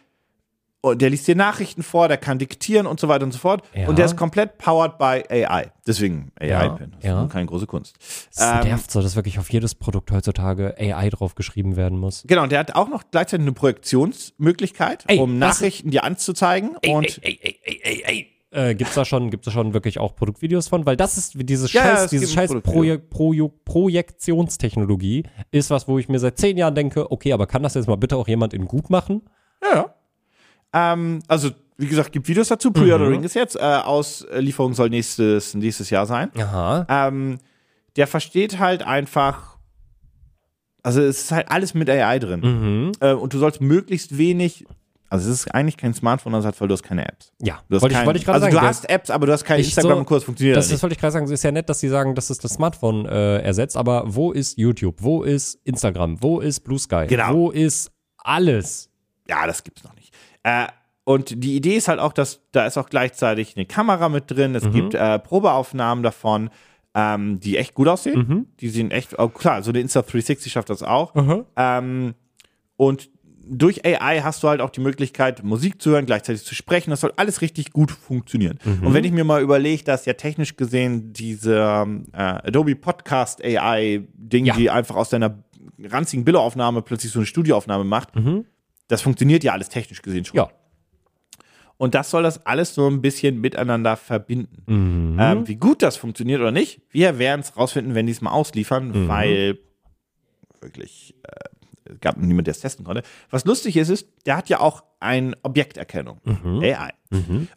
[0.94, 3.62] der liest dir Nachrichten vor, der kann diktieren und so weiter und so fort.
[3.74, 3.88] Ja.
[3.88, 5.72] Und der ist komplett powered by AI.
[5.86, 6.90] Deswegen AI-Pin.
[6.92, 7.18] Das ist ja.
[7.20, 7.96] nun keine große Kunst.
[7.98, 12.24] Es Ähm, nervt so, dass wirklich auf jedes Produkt heutzutage AI drauf geschrieben werden muss.
[12.26, 16.76] Genau, und der hat auch noch gleichzeitig eine Projektionsmöglichkeit, Ey, um Nachrichten dir anzuzeigen.
[16.88, 18.32] und ey, ey, ey, ey, ey.
[18.52, 20.86] Äh, gibt's da schon, gibt's da schon wirklich auch Produktvideos von?
[20.86, 25.98] Weil das ist dieses Ja, ja, scheiß, ein scheiß Proje Projo Projektionstechnologie ist was, wo
[25.98, 28.54] ich mir seit zehn Jahren denke, okay, aber kann das jetzt mal bitte auch jemand
[28.54, 29.22] in gut machen?
[29.62, 29.94] Ja, ja.
[30.76, 32.54] Ähm, also, wie gesagt, gibt Videos Mhm.
[32.54, 32.70] dazu.
[32.72, 33.56] Pre-Ordering ist jetzt.
[33.56, 36.30] Äh, Auslieferung soll nächstes, nächstes Jahr sein.
[36.38, 36.86] Aha.
[36.88, 37.38] Ähm,
[37.96, 39.56] der versteht halt einfach.
[40.82, 42.40] Also, es ist halt alles mit AI drin.
[42.40, 42.92] Mhm.
[43.00, 44.64] Äh, und du sollst möglichst wenig.
[45.08, 47.32] Also, es ist eigentlich kein Smartphone, das hat, weil du hast keine Apps.
[47.40, 48.54] Ja, Du hast wollte ich, kein, wollte ich gerade also, sagen.
[48.56, 50.94] du der- hast Apps, aber du hast kein Ich Instagram so- funktioniert Das, das wollte
[50.94, 51.24] ich gerade sagen.
[51.26, 54.32] Es ist ja nett, dass sie sagen, dass es das Smartphone äh, ersetzt, aber wo
[54.32, 54.96] ist YouTube?
[55.00, 56.20] Wo ist Instagram?
[56.22, 57.06] Wo ist Blue Sky?
[57.08, 57.32] Genau.
[57.34, 58.90] Wo ist alles?
[59.28, 60.12] Ja, das gibt's noch nicht.
[60.46, 60.66] Äh,
[61.02, 64.52] und die Idee ist halt auch, dass da ist auch gleichzeitig eine Kamera mit drin.
[64.52, 64.56] Mhm.
[64.56, 66.50] Es gibt äh, Probeaufnahmen davon,
[66.94, 68.18] ähm, die echt gut aussehen.
[68.28, 68.46] Mhm.
[68.60, 71.14] Die sehen echt, oh, klar, so eine Insta360 schafft das auch.
[71.56, 72.14] Ähm,
[72.76, 73.10] und
[73.48, 76.90] durch AI hast du halt auch die Möglichkeit, Musik zu hören, gleichzeitig zu sprechen.
[76.90, 78.58] Das soll alles richtig gut funktionieren.
[78.64, 78.86] Mhm.
[78.86, 84.46] Und wenn ich mir mal überlege, dass ja technisch gesehen diese äh, Adobe Podcast AI-Ding,
[84.46, 84.54] Ja.
[84.56, 85.38] die einfach aus deiner
[85.82, 88.10] ranzigen Billoaufnahme plötzlich so eine Studioaufnahme macht,
[88.88, 90.36] das funktioniert ja alles technisch gesehen schon.
[90.38, 90.46] Mhm.
[90.46, 90.50] Ja.
[91.78, 94.62] Und das soll das alles so ein bisschen miteinander verbinden.
[94.66, 95.18] Mhm.
[95.20, 98.30] Ähm, wie gut das funktioniert oder nicht, wir werden es rausfinden, wenn die es mal
[98.30, 99.08] ausliefern, Mhm.
[99.08, 99.58] weil
[100.60, 103.02] wirklich äh, es gab niemand, der es testen konnte.
[103.30, 106.60] Was lustig ist, ist, der hat ja auch eine Objekterkennung, Mhm.
[106.62, 106.90] AI.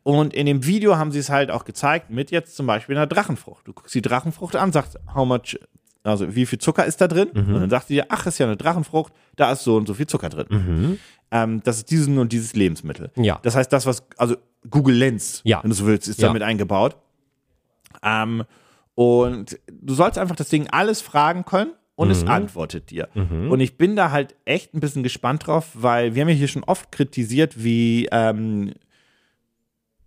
[0.03, 3.07] Und in dem Video haben sie es halt auch gezeigt mit jetzt zum Beispiel einer
[3.07, 3.67] Drachenfrucht.
[3.67, 5.57] Du guckst die Drachenfrucht an, sagst, how much,
[6.03, 7.29] also wie viel Zucker ist da drin?
[7.33, 7.53] Mhm.
[7.55, 9.93] Und dann sagt sie dir, ach, ist ja eine Drachenfrucht, da ist so und so
[9.93, 10.97] viel Zucker drin.
[11.31, 13.11] Ähm, das ist dieses und dieses Lebensmittel.
[13.15, 13.23] Mhm.
[13.23, 13.39] Ja.
[13.43, 14.35] Das heißt, das, was, also
[14.69, 15.61] Google Lens, Ja.
[15.63, 16.27] wenn du so willst, ist Ja.
[16.27, 16.97] damit eingebaut.
[18.03, 18.43] Ähm,
[18.95, 23.09] und du sollst einfach das Ding alles fragen können und es antwortet dir.
[23.13, 26.47] Und ich bin da halt echt ein bisschen gespannt drauf, weil wir haben ja hier
[26.47, 28.73] schon oft kritisiert, wie, ähm,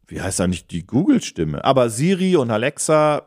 [0.06, 1.62] wie heißt eigentlich die Google-Stimme?
[1.64, 3.26] Aber Siri und Alexa,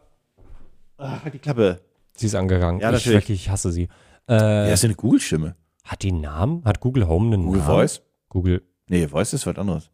[0.97, 1.79] ach, halt die Klappe.
[2.15, 2.79] Sie ist angegangen.
[2.81, 3.17] Ja, ich natürlich.
[3.19, 3.87] wirklich ich hasse sie.
[4.29, 5.55] Ja, Äh, ist ja eine Google-Stimme.
[5.83, 6.63] hat die einen Namen?
[6.65, 7.75] Hat Google Home einen Google Namen?
[7.75, 8.01] Voice?
[8.29, 8.61] Google.
[8.87, 9.89] Nee, Voice ist was anderes.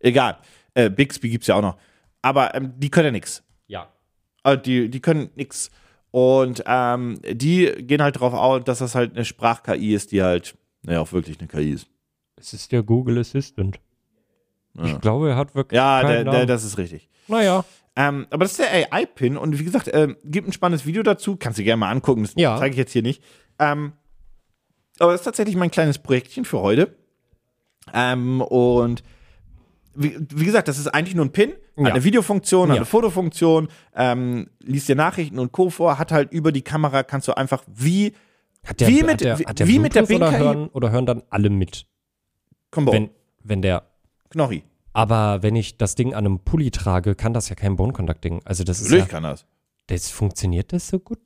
[0.00, 0.38] Egal.
[0.74, 1.76] Äh, Bixby gibt's ja auch noch.
[2.22, 3.42] Aber ähm, die können ja nix.
[3.66, 3.88] Ja.
[4.42, 5.70] Also die, die können nix.
[6.10, 10.56] Und ähm, die gehen halt darauf aus, dass das halt eine Sprach-KI ist, die halt,
[10.82, 11.88] naja, auch wirklich eine KI ist.
[12.36, 13.80] Es ist der Google Assistant.
[14.82, 15.76] Ich glaube, er hat wirklich.
[15.76, 17.08] Ja, keinen der, der, das ist richtig.
[17.28, 17.64] naja.
[17.96, 21.36] Ähm, aber das ist der AI-Pin und wie gesagt, ähm, gibt ein spannendes Video dazu,
[21.36, 22.56] kannst du gerne mal angucken, das Ja.
[22.58, 23.22] zeige ich jetzt hier nicht.
[23.58, 23.92] Ähm,
[24.98, 26.96] aber das ist tatsächlich mein kleines Projektchen für heute.
[27.92, 29.02] Ähm, und
[29.94, 31.92] wie, wie gesagt, das ist eigentlich nur ein Pin, hat Ja.
[31.94, 32.80] eine Videofunktion, hat Ja.
[32.80, 35.70] eine Fotofunktion, ähm, liest dir Nachrichten und Co.
[35.70, 38.12] vor, hat halt über die Kamera, kannst du einfach wie,
[38.80, 41.86] der, Wie mit- der, der wie mit der oder hören, oder hören dann alle mit?
[42.72, 43.10] Combo, Wenn,
[43.44, 43.84] wenn der.
[44.30, 44.64] Knorri.
[44.94, 48.40] Aber wenn ich das Ding an einem Pulli trage, kann das ja kein Bone-Contact-Ding.
[48.44, 49.44] Also das ist Natürlich ja, kann das.
[49.88, 51.18] das funktioniert das so gut?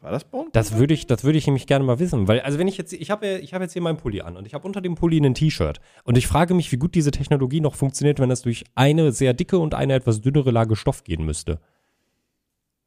[0.00, 0.48] War das Bone?
[0.52, 2.92] Das würde ich, das würde ich nämlich gerne mal wissen, weil also wenn ich jetzt,
[2.92, 5.18] ich habe, ich habe jetzt hier meinen Pulli an und ich habe unter dem Pulli
[5.18, 8.64] ein T-Shirt und ich frage mich, wie gut diese Technologie noch funktioniert, wenn das durch
[8.76, 11.58] eine sehr dicke und eine etwas dünnere Lage Stoff gehen müsste.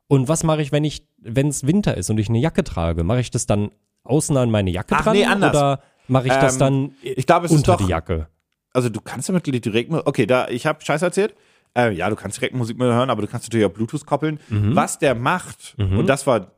[0.08, 3.04] Und was mache ich, wenn ich, wenn es Winter ist und ich eine Jacke trage,
[3.04, 3.72] mache ich das dann
[4.04, 5.50] außen an meine Jacke Ach, dran nee, anders.
[5.56, 8.28] oder mache ich das Ähm, dann ich glaube, es ist unter doch- die Jacke?
[8.74, 11.36] Also du kannst damit direkt, okay, da, ich habe Scheiß erzählt.
[11.74, 14.40] Äh, ja, du kannst direkt Musik mit hören, aber du kannst natürlich auch Bluetooth koppeln.
[14.50, 14.76] Mhm.
[14.76, 16.52] Was der macht, und das war,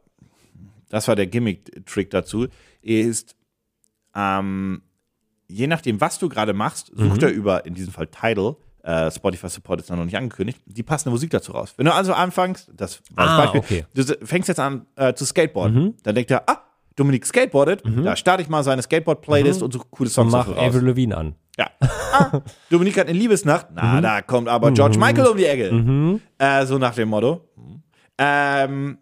[0.90, 2.48] das war der Gimmick-Trick dazu,
[2.82, 3.36] ist,
[4.16, 4.82] ähm,
[5.48, 7.28] je nachdem, was du gerade machst, sucht Mhm.
[7.28, 11.12] er über, in diesem Fall Tidal, äh, Spotify Support ist noch nicht angekündigt, die passende
[11.12, 11.74] Musik dazu raus.
[11.78, 14.04] Wenn du also anfängst, das war Ah, das Beispiel, okay.
[14.20, 16.64] du fängst jetzt an äh, zu skateboarden, dann denkt er, ah,
[16.96, 20.56] Dominik skateboardet, da starte ich mal seine Skateboard-Playlist und so coole Und Songs mach dafür
[20.62, 20.76] raus.
[20.76, 21.36] Avril Lavigne an.
[21.58, 21.70] Ja.
[21.80, 23.68] Ah, Dominik hat eine Liebesnacht.
[23.74, 26.20] Na, da kommt aber George Michael um die Ecke.
[26.38, 27.48] Äh, so nach dem Motto.
[28.18, 28.98] Ähm,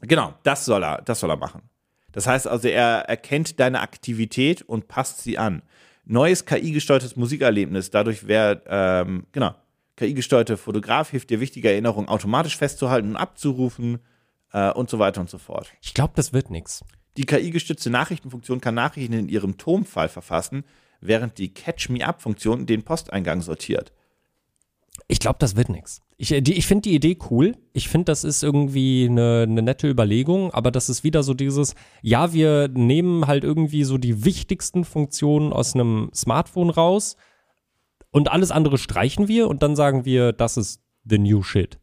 [0.00, 1.62] genau, das soll er, das soll er machen.
[2.12, 5.62] Das heißt also, er erkennt deine Aktivität und passt sie an.
[6.04, 7.90] Neues KI-gesteuertes Musikerlebnis.
[7.90, 9.54] Dadurch wäre, ähm, genau,
[9.96, 13.98] KI-gesteuerte Fotograf hilft dir, wichtige Erinnerungen automatisch festzuhalten und abzurufen
[14.52, 15.70] äh, und so weiter und so fort.
[15.82, 16.82] Ich glaube, das wird nix.
[17.16, 20.64] Die KI-gestützte Nachrichtenfunktion kann Nachrichten in ihrem Tonfall verfassen,
[21.00, 23.92] während die Catch-Me-Up-Funktion den Posteingang sortiert.
[25.08, 26.02] Ich glaube, das wird nix.
[26.16, 27.56] Ich, äh, ich finde die Idee cool.
[27.72, 31.74] Ich finde, das ist irgendwie eine, eine nette Überlegung, aber das ist wieder so dieses,
[32.02, 37.16] ja, wir nehmen halt irgendwie so die wichtigsten Funktionen aus einem Smartphone raus
[38.10, 41.78] und alles andere streichen wir und dann sagen wir, das ist the new shit.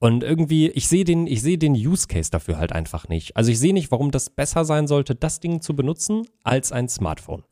[0.00, 3.36] Und irgendwie, ich sehe den, ich sehe den Use Case dafür halt einfach nicht.
[3.36, 6.88] Also ich sehe nicht, warum das besser sein sollte, das Ding zu benutzen, als ein
[6.88, 7.42] Smartphone.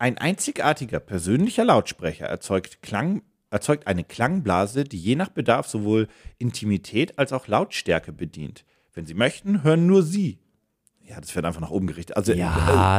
[0.00, 6.08] Ein einzigartiger persönlicher Lautsprecher erzeugt, Klang, erzeugt eine Klangblase, die je nach Bedarf sowohl
[6.38, 8.64] Intimität als auch Lautstärke bedient.
[8.94, 10.38] Wenn Sie möchten, hören nur Sie.
[11.06, 12.16] Ja, das wird einfach nach oben gerichtet.
[12.16, 12.46] Also, Ja,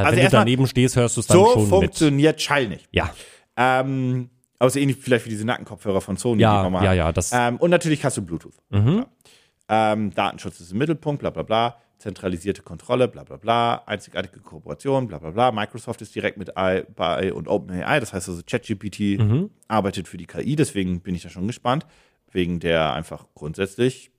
[0.02, 1.70] äh, also wenn du daneben stehst, hörst du es dann so schon mit.
[1.70, 2.88] funktioniert Schall nicht.
[2.92, 3.12] Ja,
[3.58, 6.44] Ähm, aber es ist ähnlich vielleicht wie diese Nackenkopfhörer von Sony.
[6.44, 8.54] Ja, die man mal ja, ja, das- Ähm, und natürlich hast du Bluetooth.
[8.70, 9.08] Mhm.
[9.70, 11.78] Ähm, Datenschutz ist im Mittelpunkt, bla bla bla.
[12.02, 13.76] Zentralisierte Kontrolle, bla bla bla.
[13.86, 15.52] Einzigartige Kooperation, bla bla bla.
[15.52, 18.00] Microsoft ist direkt mit AI bei und OpenAI.
[18.00, 19.52] Das heißt also, ChatGPT Mhm.
[19.68, 20.56] arbeitet für die KI.
[20.56, 21.86] Deswegen bin ich da schon gespannt.
[22.32, 24.10] Wegen der einfach grundsätzlich,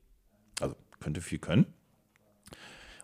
[0.60, 1.66] also könnte viel können.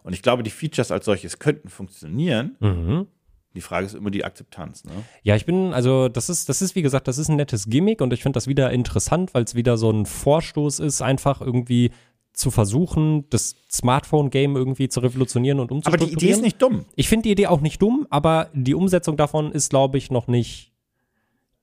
[0.04, 2.56] Und ich glaube, die Features als solches könnten funktionieren.
[2.60, 3.06] Mhm.
[3.54, 4.84] Die Frage ist immer die Akzeptanz.
[4.84, 4.92] Ne?
[5.22, 8.00] Ja, ich bin, also das ist, das ist, wie gesagt, das ist ein nettes Gimmick
[8.00, 11.90] und ich finde das wieder interessant, weil es wieder so ein Vorstoß ist, einfach irgendwie
[12.32, 16.18] zu versuchen, das Smartphone-Game irgendwie zu revolutionieren und Aber umzustrukturieren.
[16.18, 16.84] die Idee ist nicht dumm.
[16.94, 20.28] Ich finde die Idee auch nicht dumm, aber die Umsetzung davon ist, glaube ich, noch
[20.28, 20.72] nicht.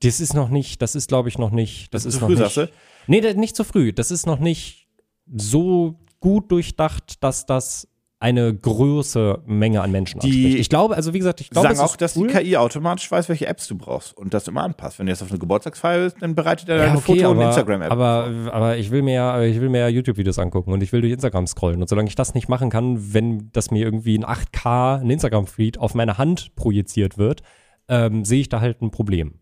[0.02, 1.94] Das ist noch nicht, das ist, glaube ich, noch nicht.
[1.94, 2.54] Das, Das ist ist zu noch früh, nicht.
[2.54, 2.72] sagst du?
[3.06, 3.92] Nee, nicht zu früh.
[3.94, 4.88] Das ist noch nicht
[5.34, 7.88] so gut durchdacht, dass das
[8.26, 10.58] eine große Menge an Menschen Die anspricht.
[10.58, 12.26] Ich glaube, also wie gesagt, ich glaube, sagen auch, dass cool.
[12.26, 14.98] die KI automatisch weiß, welche Apps du brauchst und das immer anpasst.
[14.98, 17.36] Wenn du jetzt auf eine Geburtstagsfeier bist, dann bereitet er Ja, deine okay, Foto- und
[17.36, 17.92] aber, Instagram-App.
[17.92, 21.02] aber, aber ich will mir ja, ich will mir ja YouTube-Videos angucken und ich will
[21.02, 21.80] durch Instagram scrollen.
[21.80, 25.78] Und solange ich das nicht machen kann, wenn das mir irgendwie in 8K ein Instagram-Feed
[25.78, 27.42] auf meine Hand projiziert wird,
[27.88, 29.34] ähm, sehe ich da halt ein Problem.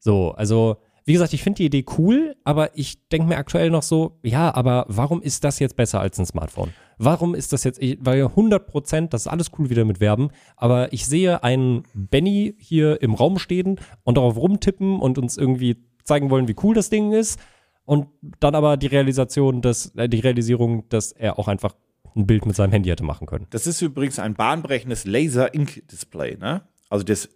[0.00, 3.84] So, also, wie gesagt, ich finde die Idee cool, aber ich denke mir aktuell noch
[3.84, 6.72] so, ja, aber warum ist das jetzt besser als ein Smartphone?
[6.98, 10.28] Warum ist das jetzt, ich- weil 100 Prozent, das ist alles cool wieder mit Werben,
[10.56, 15.76] aber ich sehe einen Benny hier im Raum stehen und darauf rumtippen und uns irgendwie
[16.04, 17.38] zeigen wollen, wie cool das Ding ist
[17.84, 18.06] und
[18.40, 21.74] dann aber die Realisation, dass, äh, die Realisierung, dass er auch einfach
[22.16, 23.46] ein Bild mit seinem Handy hätte machen können.
[23.50, 26.62] das ist übrigens ein bahnbrechendes Laser-Ink-Display, ne?
[26.88, 27.28] Also das,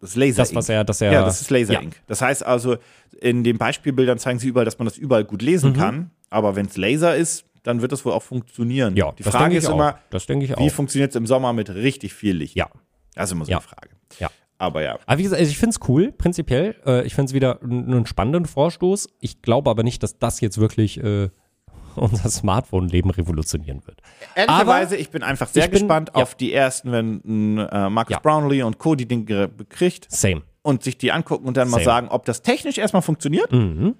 [0.00, 1.80] das Laser Das, was er, dass er, Ja, das ist Laser Ja.
[1.80, 2.02] Ink.
[2.06, 2.76] Das heißt also,
[3.20, 5.46] in den Beispielbildern zeigen sie überall, dass man das überall gut Mhm.
[5.46, 6.10] lesen kann.
[6.28, 8.96] Aber wenn es Laser ist, dann wird das wohl auch funktionieren.
[8.96, 9.74] Ja, Die Frage ist auch.
[9.74, 12.56] immer, wie funktioniert es im Sommer mit richtig viel Licht?
[12.56, 12.68] Ja.
[13.14, 13.58] Das ist immer so Ja.
[13.58, 13.90] eine Frage.
[14.18, 14.30] Ja.
[14.58, 14.98] Aber ja.
[15.06, 16.76] Aber wie gesagt, also ich finde es cool, prinzipiell.
[16.86, 19.08] Äh, ich finde es wieder einen spannenden Vorstoß.
[19.20, 21.30] Ich glaube aber nicht, dass das jetzt wirklich äh,
[21.96, 24.00] unser Smartphone-Leben revolutionieren wird.
[24.34, 26.22] Ehrlicherweise, ich bin einfach sehr bin- gespannt ja.
[26.22, 28.20] auf die ersten, wenn äh, Marcus Ja.
[28.20, 28.94] Brownlee und Co.
[28.94, 30.06] die Dinge bekriegt.
[30.10, 30.42] Same.
[30.62, 31.84] und sich die angucken und dann mal Same.
[31.84, 33.50] sagen, ob das technisch erstmal funktioniert.
[33.52, 33.96] Mhm.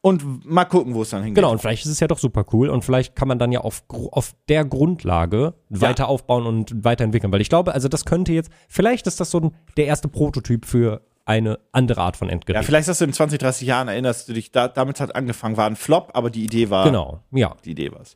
[0.00, 1.36] Und mal gucken, wo es dann hingeht.
[1.42, 3.60] Genau, und vielleicht ist es ja doch super cool und vielleicht kann man dann ja
[3.60, 7.32] auf, auf der Grundlage weiter aufbauen und weiterentwickeln.
[7.32, 10.66] Weil ich glaube, also das könnte jetzt, vielleicht ist das so ein, der erste Prototyp
[10.66, 12.64] für eine andere Art von Ja, Endgerät.
[12.64, 15.66] vielleicht hast du in 20, 30 Jahren erinnerst du dich, da, damit hat angefangen, war
[15.66, 17.54] ein Flop, aber die Idee war, genau, ja.
[17.64, 18.14] die Idee war's.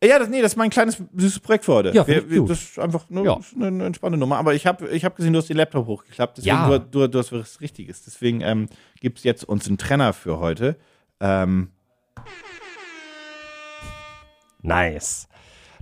[0.00, 1.90] Äh, Ja, das, nee, das ist mein kleines süßes Projekt für heute.
[1.94, 3.38] Ja, wir, wir, das ist einfach nur Ja.
[3.56, 4.38] eine, eine entspannte Nummer.
[4.38, 6.38] Aber ich habe ich hab gesehen, du hast den Laptop hochgeklappt.
[6.38, 6.78] Deswegen Ja.
[6.78, 8.04] du, du, du hast was Richtiges.
[8.04, 8.68] Deswegen ähm,
[9.00, 10.76] gibt es jetzt uns einen Trenner für heute.
[11.24, 11.70] Ähm,
[14.62, 15.28] Nice.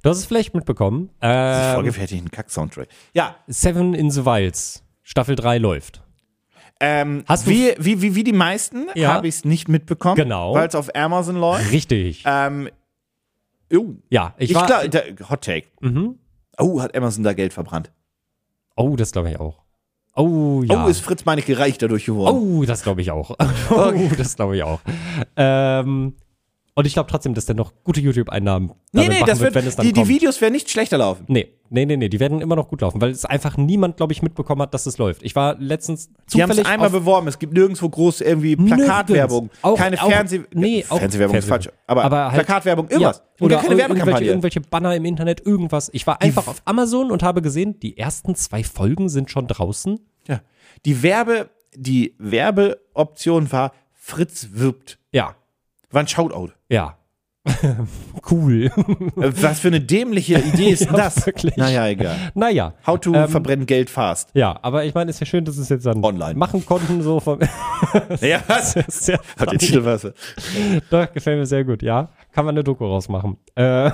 [0.03, 1.11] Du hast es vielleicht mitbekommen.
[1.21, 2.89] ähm, vorgefertigten Kack-Soundtrack.
[3.13, 4.83] Ja, Seven in the Wilds.
[5.03, 6.03] Staffel 3 läuft.
[6.81, 9.13] ähm, Hast du- wie, wie, wie, wie die meisten Ja.
[9.15, 10.17] habe ich es nicht mitbekommen.
[10.17, 10.55] Genau.
[10.55, 11.71] Weil es auf Amazon läuft.
[11.71, 12.25] Richtig.
[12.27, 12.69] Ähm,
[13.73, 14.67] oh, ja, ich, ich, war.
[14.67, 15.69] glaube, Hot Take.
[15.81, 16.19] mhm.
[16.59, 17.93] Oh, hat Amazon da Geld verbrannt.
[18.77, 19.62] Oh, das glaube ich auch.
[20.15, 20.85] Oh, ja.
[20.85, 22.37] Oh, ist Fritz Meinecke reich dadurch geworden.
[22.37, 23.37] Oh, das glaube ich auch.
[23.71, 24.81] Oh, das glaube ich auch.
[25.37, 26.15] Ähm,
[26.75, 29.93] und ich glaube trotzdem, dass der noch gute YouTube-Einnahmen nee, nee, das wird, dann die,
[29.93, 30.09] die.
[30.09, 31.25] Videos werden nicht schlechter laufen.
[31.29, 34.15] Nee, nee, nee, nee, die werden immer noch gut laufen, weil es einfach niemand, glaube
[34.15, 35.23] ich, mitbekommen hat, dass es läuft.
[35.23, 37.29] Ich war letztens Die haben es zufällig einmal beworben.
[37.29, 39.51] Es gibt nirgendwo groß irgendwie Plakatwerbung.
[39.61, 41.69] Auch- keine auch- Fernseh nee, auch Fernsehwerbung ist falsch.
[41.87, 43.19] Aber, Aber halt- Plakatwerbung, irgendwas.
[43.19, 44.29] Ja, oder keine irgendwelche, Werbekampagne.
[44.29, 45.91] irgendwelche Banner im Internet, irgendwas.
[45.93, 50.01] Ich war einfach auf Amazon und habe gesehen, die ersten zwei Folgen sind schon draußen.
[50.27, 50.41] Ja.
[50.87, 54.99] Die Werbe, die Werbeoption war Fritz wirbt.
[55.13, 55.37] Ja,
[55.93, 56.51] War ein Shoutout.
[56.69, 56.97] ja.
[58.31, 58.67] cool.
[58.67, 58.71] Äh,
[59.43, 61.27] Was für eine dämliche Idee ist Ja, das?
[61.27, 61.57] wirklich.
[61.57, 62.17] Naja, egal.
[62.35, 62.73] naja.
[62.87, 64.31] How to Ähm, verbrennen Geld fast.
[64.35, 66.37] Ja, aber ich meine, es ist ja schön, dass es jetzt dann Online.
[66.39, 67.41] machen konnten, so vom.
[68.21, 68.75] Ja, was?
[68.87, 70.03] sehr Hat der Titel was?
[70.89, 72.11] Doch, gefällt mir sehr gut, ja.
[72.31, 73.37] Kann man eine Doku rausmachen.
[73.57, 73.91] Äh,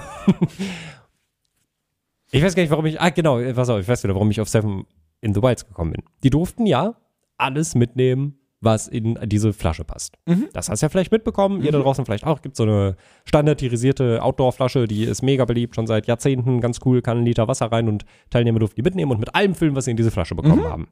[2.31, 3.01] ich weiß gar nicht, warum ich.
[3.01, 4.85] Ah, genau, pass auf, ich weiß wieder, warum ich auf Seven
[5.23, 6.03] in the Wilds gekommen bin.
[6.23, 6.95] Die durften ja
[7.39, 10.17] alles mitnehmen, was in diese Flasche passt.
[10.53, 12.43] Das hast du ja vielleicht mitbekommen, ihr da draußen vielleicht auch.
[12.43, 17.19] Gibt so eine standardisierte Outdoor-Flasche, die ist mega beliebt, schon seit Jahrzehnten, ganz cool, kann
[17.19, 19.93] ein Liter Wasser rein und Teilnehmer durften die mitnehmen und mit allem füllen, was sie
[19.93, 20.89] in diese Flasche bekommen haben.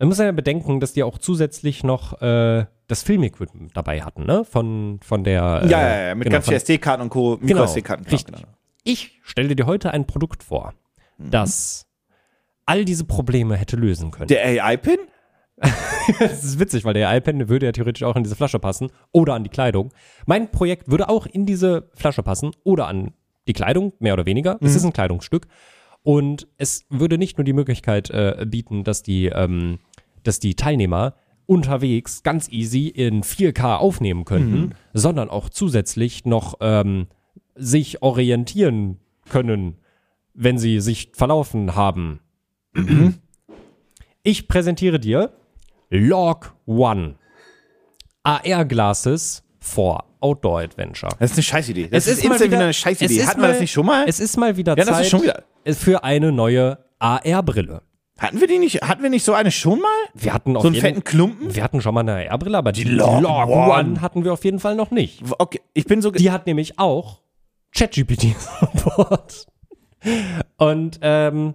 [0.00, 4.44] Man muss ja bedenken, dass die auch zusätzlich noch äh, das Filmequipment dabei hatten, ne?
[4.44, 5.62] Von, von der.
[5.64, 7.36] Äh, Ja, ja, ja, mit genau, ganz vielen SD-Karten und Co.
[7.36, 8.04] Genau, Micro-SD-Karten.
[8.10, 8.36] richtig.
[8.82, 10.74] Ich stelle dir heute ein Produkt vor,
[11.16, 11.30] Mhm.
[11.30, 11.86] das
[12.66, 14.26] all diese Probleme hätte lösen können.
[14.26, 14.98] Der AI-Pin?
[16.18, 19.34] Das ist witzig, weil der iPad würde ja theoretisch auch in diese Flasche passen oder
[19.34, 19.90] an die Kleidung.
[20.26, 23.12] Mein Projekt würde auch in diese Flasche passen oder an
[23.48, 24.58] die Kleidung, mehr oder weniger.
[24.60, 25.46] Es ist ein Kleidungsstück.
[26.02, 29.78] Und es würde nicht nur die Möglichkeit äh, bieten, dass die, ähm,
[30.22, 31.14] dass die Teilnehmer
[31.46, 37.06] unterwegs ganz easy in 4K aufnehmen könnten, sondern auch zusätzlich noch ähm,
[37.54, 39.76] sich orientieren können,
[40.34, 42.20] wenn sie sich verlaufen haben.
[44.22, 45.32] Ich präsentiere dir
[45.98, 47.14] Log One.
[48.24, 51.12] AR-Glasses for Outdoor Adventure.
[51.18, 51.88] Das ist eine Scheißidee.
[51.88, 53.24] Das Es ist, ist mal wieder- wieder eine Scheißidee.
[53.26, 54.04] Hatten wir das mal- nicht schon mal?
[54.08, 57.82] Es ist mal wieder Ja, Zeit wieder- für eine neue AR-Brille.
[58.18, 58.82] Hatten wir die nicht?
[58.82, 59.88] Hatten wir nicht so eine schon mal?
[60.14, 61.54] Wir hatten auf So einen jeden fetten Klumpen?
[61.54, 63.72] Wir hatten schon mal eine AR-Brille, aber die, Log Log One.
[63.72, 65.20] One hatten wir auf jeden Fall noch nicht.
[65.38, 66.10] Okay, ich bin so.
[66.10, 67.20] Die hat nämlich auch
[67.76, 69.46] ChatGPT an Bord.
[70.56, 71.54] Und ähm,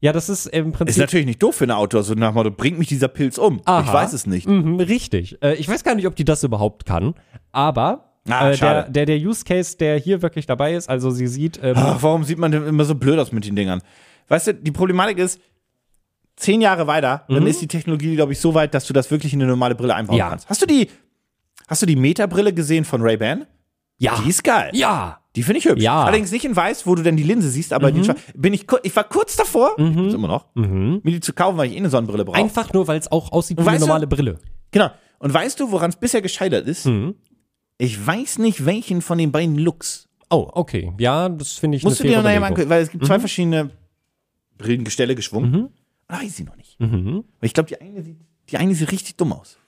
[0.00, 0.90] ja, das ist im Prinzip.
[0.90, 3.60] Ist natürlich nicht doof für ein Autor, so nach Motto, bringt mich dieser Pilz um.
[3.64, 3.82] Aha.
[3.86, 4.46] Ich weiß es nicht.
[4.46, 5.42] Mhm, richtig.
[5.42, 7.14] Äh, ich weiß gar nicht, ob die das überhaupt kann,
[7.52, 11.26] aber Ah, äh, der, der, der Use Case, der hier wirklich dabei ist, also sie
[11.26, 13.80] sieht, ähm, Ach, warum sieht man denn immer so blöd aus mit den Dingern?
[14.28, 15.40] Weißt du, die Problematik ist,
[16.36, 19.32] zehn Jahre weiter, dann ist die Technologie, glaube ich, so weit, dass du das wirklich
[19.32, 20.28] in eine normale Brille einbauen Ja.
[20.28, 20.48] kannst.
[20.50, 20.88] Hast du die,
[21.68, 23.46] hast du die Meta-Brille gesehen von Ray-Ban?
[23.98, 24.70] Ja, Die ist geil.
[24.74, 25.82] ja, Die finde ich hübsch.
[25.82, 26.04] Ja.
[26.04, 28.02] Allerdings nicht in weiß, wo du dann die Linse siehst, aber die,
[28.34, 31.74] bin ich, ich war kurz davor, bin's immer noch, mir die zu kaufen, weil ich
[31.74, 32.36] eh eine Sonnenbrille brauche.
[32.38, 34.38] einfach nur, weil es auch aussieht wie eine weißt du- normale Brille.
[34.70, 34.90] Genau.
[35.20, 36.86] Und weißt du, woran es bisher gescheitert ist?
[36.86, 37.14] Mhm.
[37.76, 40.08] Ich weiß nicht, welchen von den beiden Looks.
[40.30, 43.06] Oh, okay, ja, das finde ich Musst du dir nachher mal angucken, weil es gibt
[43.06, 43.70] zwei verschiedene
[44.58, 45.50] Brillengestelle geschwungen.
[45.50, 45.68] Mhm.
[46.08, 46.78] Da weiß ich sie noch nicht.
[46.80, 47.24] Mhm.
[47.40, 48.16] Weil ich glaube, die eine sieht,
[48.50, 49.58] die eine sieht richtig dumm aus.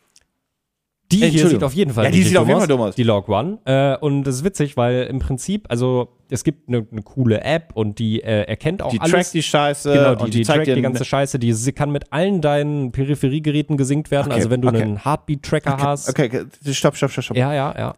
[1.12, 2.94] Die hier sieht auf jeden Fall Ja, die sieht auf dumm jeden Fall dumm aus.
[2.94, 3.58] Die Log One.
[3.64, 7.70] Äh, und das ist witzig, weil im Prinzip, also es gibt eine, eine coole App
[7.74, 9.12] und die äh, erkennt auch Die alles.
[9.12, 11.38] trackt die Scheiße Genau, die, und die, die, trackt die ganze Scheiße.
[11.38, 14.28] Die sie kann mit allen deinen Peripheriegeräten gesynkt werden.
[14.28, 14.82] Okay, also wenn du okay.
[14.82, 16.08] einen Heartbeat-Tracker hast.
[16.08, 17.36] Okay, okay, stopp, stopp, stopp, stopp.
[17.36, 17.94] Ja, ja, ja.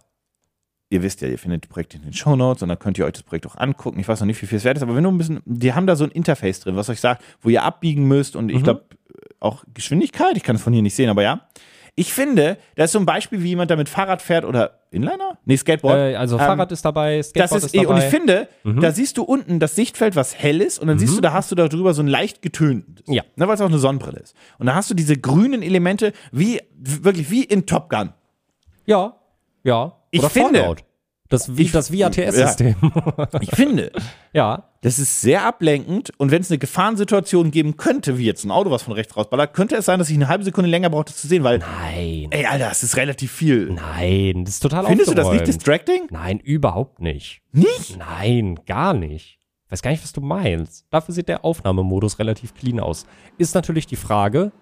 [0.89, 3.13] Ihr wisst ja, ihr findet die Projekte in den Shownotes und dann könnt ihr euch
[3.15, 3.99] das Projekt auch angucken.
[3.99, 5.73] Ich weiß noch nicht, wie viel es wert ist, aber wenn du ein bisschen, die
[5.73, 8.59] haben da so ein Interface drin, was euch sagt, wo ihr abbiegen müsst und ich
[8.59, 8.65] Mhm.
[8.65, 8.85] glaube
[9.41, 11.47] auch Geschwindigkeit, ich kann es von hier nicht sehen, aber ja.
[11.95, 15.37] Ich finde, das ist so ein Beispiel, wie jemand damit Fahrrad fährt oder Inliner?
[15.45, 15.97] Nee, Skateboard.
[15.99, 17.95] Äh, also Ähm, Fahrrad ist dabei, das Skateboard ist, ist, eh, dabei.
[17.95, 21.17] und ich finde, da siehst du unten das Sichtfeld, was hell ist, und dann siehst
[21.17, 23.05] du, da hast du da drüber so ein leicht getöntes.
[23.07, 23.23] Ja.
[23.37, 24.35] Ne, weil es auch eine Sonnenbrille ist.
[24.59, 28.15] Und da hast du diese grünen Elemente, wie, wirklich wie in Top Gun.
[28.87, 29.15] ja,
[29.65, 29.93] ja.
[30.11, 30.85] Ich Oder finde- Fallout.
[31.33, 32.77] Das, das VATS-System.
[33.41, 33.91] Ich finde,
[34.33, 34.69] Ja.
[34.83, 38.71] das ist sehr ablenkend und wenn es eine Gefahrensituation geben könnte, wie jetzt ein Auto,
[38.71, 41.17] was von rechts rausballert, könnte es sein, dass ich eine halbe Sekunde länger brauche, das
[41.17, 42.29] zu sehen, weil, Nein.
[42.31, 43.73] ey, Alter, das ist relativ viel.
[43.73, 45.49] Nein, das ist total Findest du das nicht aufgeräumt.
[45.49, 46.03] distracting?
[46.11, 47.41] Nein, überhaupt nicht.
[47.53, 47.97] Nicht?
[47.99, 49.39] Nein, gar nicht.
[49.71, 50.85] Weiß gar nicht, was du meinst.
[50.91, 53.07] Dafür sieht der Aufnahmemodus relativ clean aus.
[53.39, 54.53] Ist natürlich die Frage,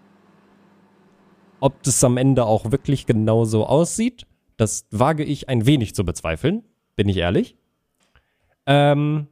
[1.59, 4.27] ob das am Ende auch wirklich genauso aussieht.
[4.61, 6.63] Das wage ich ein wenig zu bezweifeln,
[6.95, 7.57] bin ich ehrlich.
[8.67, 9.27] Ähm,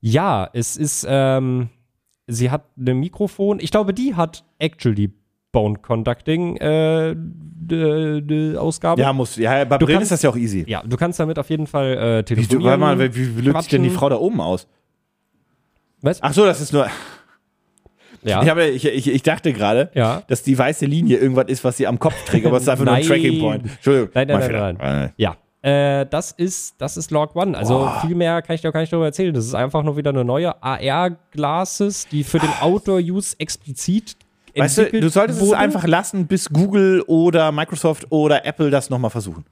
[0.00, 1.68] ja, es ist, ähm,
[2.26, 3.60] sie hat ein Mikrofon.
[3.60, 5.12] Ich glaube, die hat actually
[5.52, 9.00] Bone Conducting äh, d- d- Ausgabe.
[9.00, 10.64] Ja, muss, ja, bei Du Brillen kannst- ist das ja auch easy.
[10.66, 12.60] Ja, du kannst damit auf jeden Fall äh, Wie, telefonieren.
[12.62, 13.90] du, warte mal, wie, wie löst sich denn die.
[13.90, 14.66] Frau da oben aus?
[16.02, 16.20] Was?
[16.20, 16.88] Ach so, das ist nur.
[18.26, 18.42] Ja.
[18.42, 20.22] Ich, habe, ich, ich, ich dachte gerade, Ja.
[20.28, 22.84] dass die weiße Linie irgendwas ist, was sie am Kopf trägt, aber es ist einfach
[22.84, 23.08] nur ein Nein.
[23.08, 23.64] Tracking Point.
[23.66, 24.10] Entschuldigung.
[24.14, 25.04] Nein, nein, nein, Fehler.
[25.06, 25.36] Äh, Ja.
[25.62, 27.56] Äh, das ist, das ist Log One.
[27.58, 29.34] Also viel mehr kann ich dir gar nicht darüber erzählen.
[29.34, 34.16] Das ist einfach nur wieder eine neue AR-Glasses, die für den Outdoor-Use explizit
[34.56, 35.58] Weißt du, entwickelt du solltest es wurde.
[35.58, 39.44] einfach lassen, bis Google oder Microsoft oder Apple das nochmal versuchen.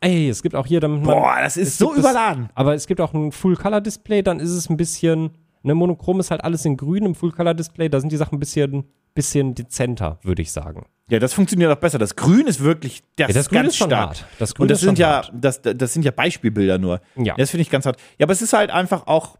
[0.00, 2.48] Ey, es gibt auch hier, damit Boah, das ist es so es- überladen.
[2.54, 5.30] aber es gibt auch ein Full-Color-Display, dann ist es ein bisschen,
[5.62, 8.84] ne, monochrom ist halt alles in grün im Full-Color-Display, da sind die Sachen ein bisschen,
[9.14, 10.86] bisschen dezenter, würde ich sagen.
[11.10, 11.98] Ja, das funktioniert auch besser.
[11.98, 14.08] Das Grün ist wirklich, das, Ja, das Grün ganz ist schon stark.
[14.08, 14.26] hart.
[14.38, 15.32] Das Grün Und das ist sind ja, hart.
[15.34, 17.00] das, das sind ja Beispielbilder nur.
[17.16, 17.34] Ja.
[17.36, 17.98] Das finde ich ganz hart.
[18.18, 19.36] Ja, aber es ist halt einfach auch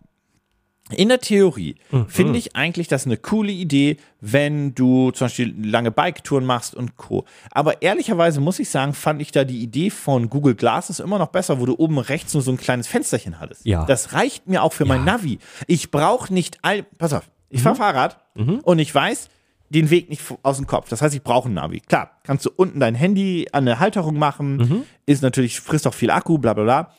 [0.92, 2.06] in der Theorie Mhm.
[2.08, 6.96] finde ich eigentlich das eine coole Idee, wenn du zum Beispiel lange Bike-Touren machst und
[6.96, 7.24] Co.
[7.50, 11.28] Aber ehrlicherweise muss ich sagen, fand ich da die Idee von Google Glasses immer noch
[11.28, 13.64] besser, wo du oben rechts nur so ein kleines Fensterchen hattest.
[13.66, 13.84] Ja.
[13.84, 15.38] Das reicht mir auch für mein Navi.
[15.66, 16.82] Ich brauche nicht all.
[16.98, 17.64] Pass auf, ich Mhm.
[17.64, 18.18] fahre Fahrrad
[18.62, 19.28] und ich weiß
[19.70, 20.88] den Weg nicht aus dem Kopf.
[20.90, 21.80] Das heißt, ich brauche ein Navi.
[21.80, 24.82] Klar, kannst du unten dein Handy an eine Halterung machen, Mhm.
[25.06, 26.90] ist natürlich, frisst auch viel Akku, bla bla bla.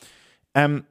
[0.54, 0.84] Ähm,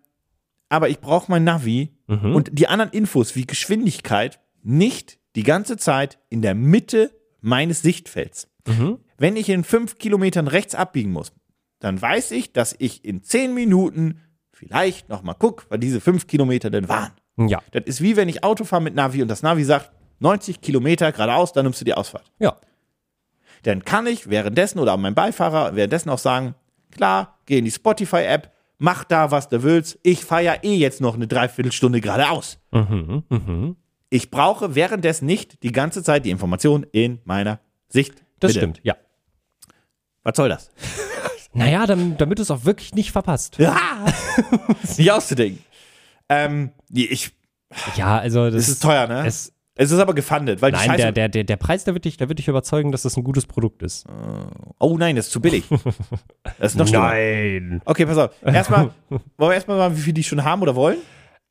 [0.70, 2.36] aber ich brauche mein Navi Mhm.
[2.36, 7.12] und die anderen Infos wie Geschwindigkeit nicht die ganze Zeit in der Mitte
[7.42, 8.48] meines Sichtfelds.
[8.68, 9.00] Mhm.
[9.18, 11.34] Wenn ich in fünf Kilometern rechts abbiegen muss,
[11.80, 16.28] dann weiß ich, dass ich in zehn Minuten vielleicht noch mal gucke, weil diese fünf
[16.28, 17.12] Kilometer denn waren.
[17.38, 17.62] Ja.
[17.72, 21.12] Das ist wie wenn ich Auto fahre mit Navi und das Navi sagt 90 Kilometer
[21.12, 22.32] geradeaus, dann nimmst du die Ausfahrt.
[22.40, 22.56] Ja.
[23.64, 26.56] Dann kann ich währenddessen oder mein Beifahrer währenddessen auch sagen,
[26.92, 28.53] klar, geh in die Spotify-App,
[28.84, 29.98] mach da, was du willst.
[30.04, 32.60] Ich ja eh jetzt noch eine Dreiviertelstunde geradeaus.
[32.72, 33.78] Mhm, mhm.
[34.10, 38.26] Ich brauche währenddessen nicht die ganze Zeit die Information in meiner Sicht.
[38.40, 38.60] Das Bitte.
[38.60, 38.96] stimmt, ja.
[40.24, 40.70] Was soll das?
[41.56, 43.60] Naja, damit, damit du es auch wirklich nicht verpasst.
[43.60, 43.78] Ja,
[44.98, 45.64] nicht auszudenken.
[46.28, 47.32] Ähm, ich,
[47.96, 49.24] Ja, also das es ist teuer, ne?
[49.28, 51.14] Es, Es ist aber gefundet, weil die nein, Scheiße.
[51.14, 53.48] der, der, der, Preis, der wird, dich, der wird dich überzeugen, dass das ein gutes
[53.48, 54.06] Produkt ist.
[54.80, 55.66] oh nein, das ist zu billig.
[56.60, 57.10] Das ist noch schlimmer.
[57.10, 57.82] Nein.
[57.86, 58.32] Okay, pass auf.
[58.44, 60.98] Erstmal, wollen wir erstmal sagen, wie viel die schon haben oder wollen?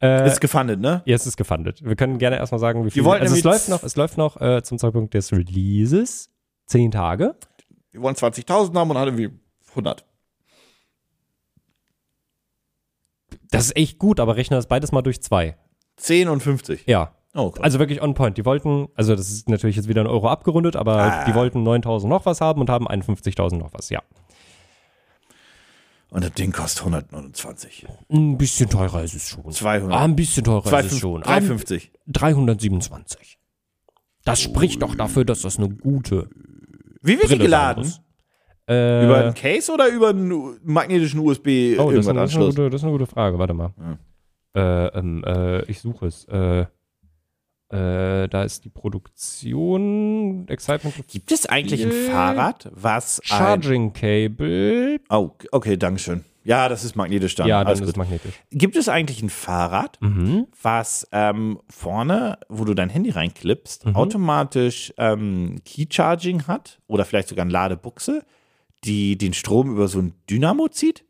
[0.00, 1.02] Äh, ist gefundet, ne?
[1.04, 1.84] ja, es ist gefundet.
[1.84, 3.04] Wir können gerne erstmal sagen, wie viel.
[3.04, 6.30] wollten also es läuft noch, es läuft noch äh, zum Zeitpunkt des Releases.
[6.66, 7.36] Zehn Tage.
[7.92, 9.30] Wir wollen 20.000 haben und haben irgendwie
[9.70, 10.04] 100.
[13.50, 15.56] Das ist echt gut, aber rechne das beides mal durch zwei.
[15.96, 16.86] 10 und 50.
[16.86, 17.14] Ja.
[17.34, 17.64] Oh, Gott.
[17.64, 18.36] Also wirklich on point.
[18.36, 21.24] Die wollten, also das ist natürlich jetzt wieder ein Euro abgerundet, aber Ah.
[21.24, 24.02] die wollten 9000 noch was haben und haben 51.000 noch was, ja.
[26.10, 27.86] und das Ding kostet 129.
[28.10, 29.50] Ein bisschen teurer ist es schon.
[29.50, 29.92] 200.
[29.98, 31.22] Ah, ein bisschen teurer ist 250, es schon.
[31.22, 31.92] Ah, 350.
[32.08, 33.38] 327.
[34.24, 36.28] Das spricht doch dafür, dass das eine gute
[37.00, 37.84] Wie wird die Brille geladen?
[37.84, 38.02] sein muss.
[38.68, 42.36] Äh, Über einen Case oder über einen magnetischen USB oh, das ist, eine, das, ist
[42.36, 43.38] eine gute, das ist eine gute Frage.
[43.38, 43.72] Warte mal.
[44.54, 46.24] Äh, ähm, äh, ich suche es.
[46.26, 46.66] Äh,
[47.72, 50.46] äh, da ist die Produktion.
[50.48, 50.94] Excitement.
[51.08, 53.20] Gibt es eigentlich ein Fahrrad, was.
[53.24, 55.00] Charging Cable.
[55.08, 56.24] Oh, okay, dankeschön.
[56.44, 57.46] Ja, das ist magnetisch dann.
[57.46, 58.34] Ja, Alles ist magnetisch.
[58.50, 60.48] Gibt es eigentlich ein Fahrrad, Mhm.
[60.60, 63.94] was ähm, vorne, wo du dein Handy reinklippst, Mhm.
[63.96, 68.24] automatisch ähm, Key-Charging hat oder vielleicht sogar eine Ladebuchse,
[68.84, 71.04] die den Strom über so ein Dynamo zieht?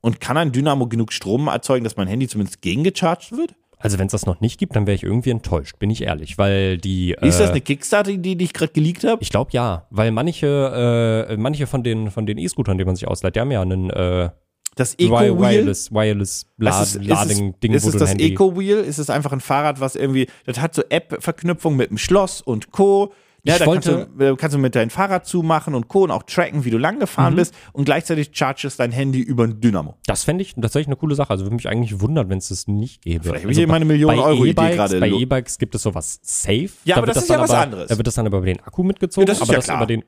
[0.00, 3.54] Und kann ein Dynamo genug Strom erzeugen, dass mein Handy zumindest gegengecharged wird?
[3.78, 6.38] Also wenn es das noch nicht gibt, dann wäre ich irgendwie enttäuscht, bin ich ehrlich,
[6.38, 7.16] weil die.
[7.20, 9.22] Ist das äh, eine Kickstarter-Idee, die ich gerade geleakt habe?
[9.22, 13.06] Ich glaube ja, weil manche, äh, manche von den von den E-Scootern, die man sich
[13.08, 14.30] ausleiht, die haben ja einen äh,
[14.76, 15.38] Das Wi- Eco-Wheel?
[15.38, 18.32] Wireless, Wireless Was ist- Lad Lading Ding, ist es du das dein Handy.
[18.34, 18.78] Eco-Wheel?
[18.78, 22.70] Ist es einfach ein Fahrrad, was irgendwie, das hat so App-Verknüpfung mit dem Schloss und
[22.72, 23.12] Co.
[23.46, 26.04] Ja, Ich da kannst wollte- du, äh, kannst du mit deinem Fahrrad zumachen und Co.
[26.04, 27.36] und auch tracken, wie du lang gefahren Mhm.
[27.36, 29.96] bist und gleichzeitig chargest dein Handy über ein Dynamo.
[30.06, 31.28] Das fände ich tatsächlich eine coole Sache.
[31.30, 33.22] Also würde mich eigentlich wundern, wenn es das nicht gäbe.
[33.24, 35.00] Vielleicht habe also ich hier meine Millionen Euro Idee E-Bikes- gerade.
[35.00, 36.70] Bei E-Bikes gibt es sowas safe.
[36.84, 37.88] Ja, Da aber wird das ist ja was aber, anderes.
[37.88, 39.26] Da wird das dann aber über den Akku mitgezogen.
[39.26, 39.76] Ja, das ist aber ja das klar.
[39.78, 40.04] über den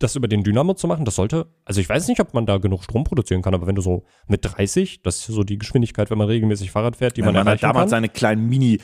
[0.00, 2.58] das über den Dynamo zu machen, das sollte, also ich weiß nicht, ob man da
[2.58, 6.10] genug Strom produzieren kann, aber wenn du so mit 30, das ist so die Geschwindigkeit,
[6.10, 7.88] wenn man regelmäßig Fahrrad fährt, die Ja, man, man hat erreichen damals kann.
[7.90, 8.80] seine kleinen Mini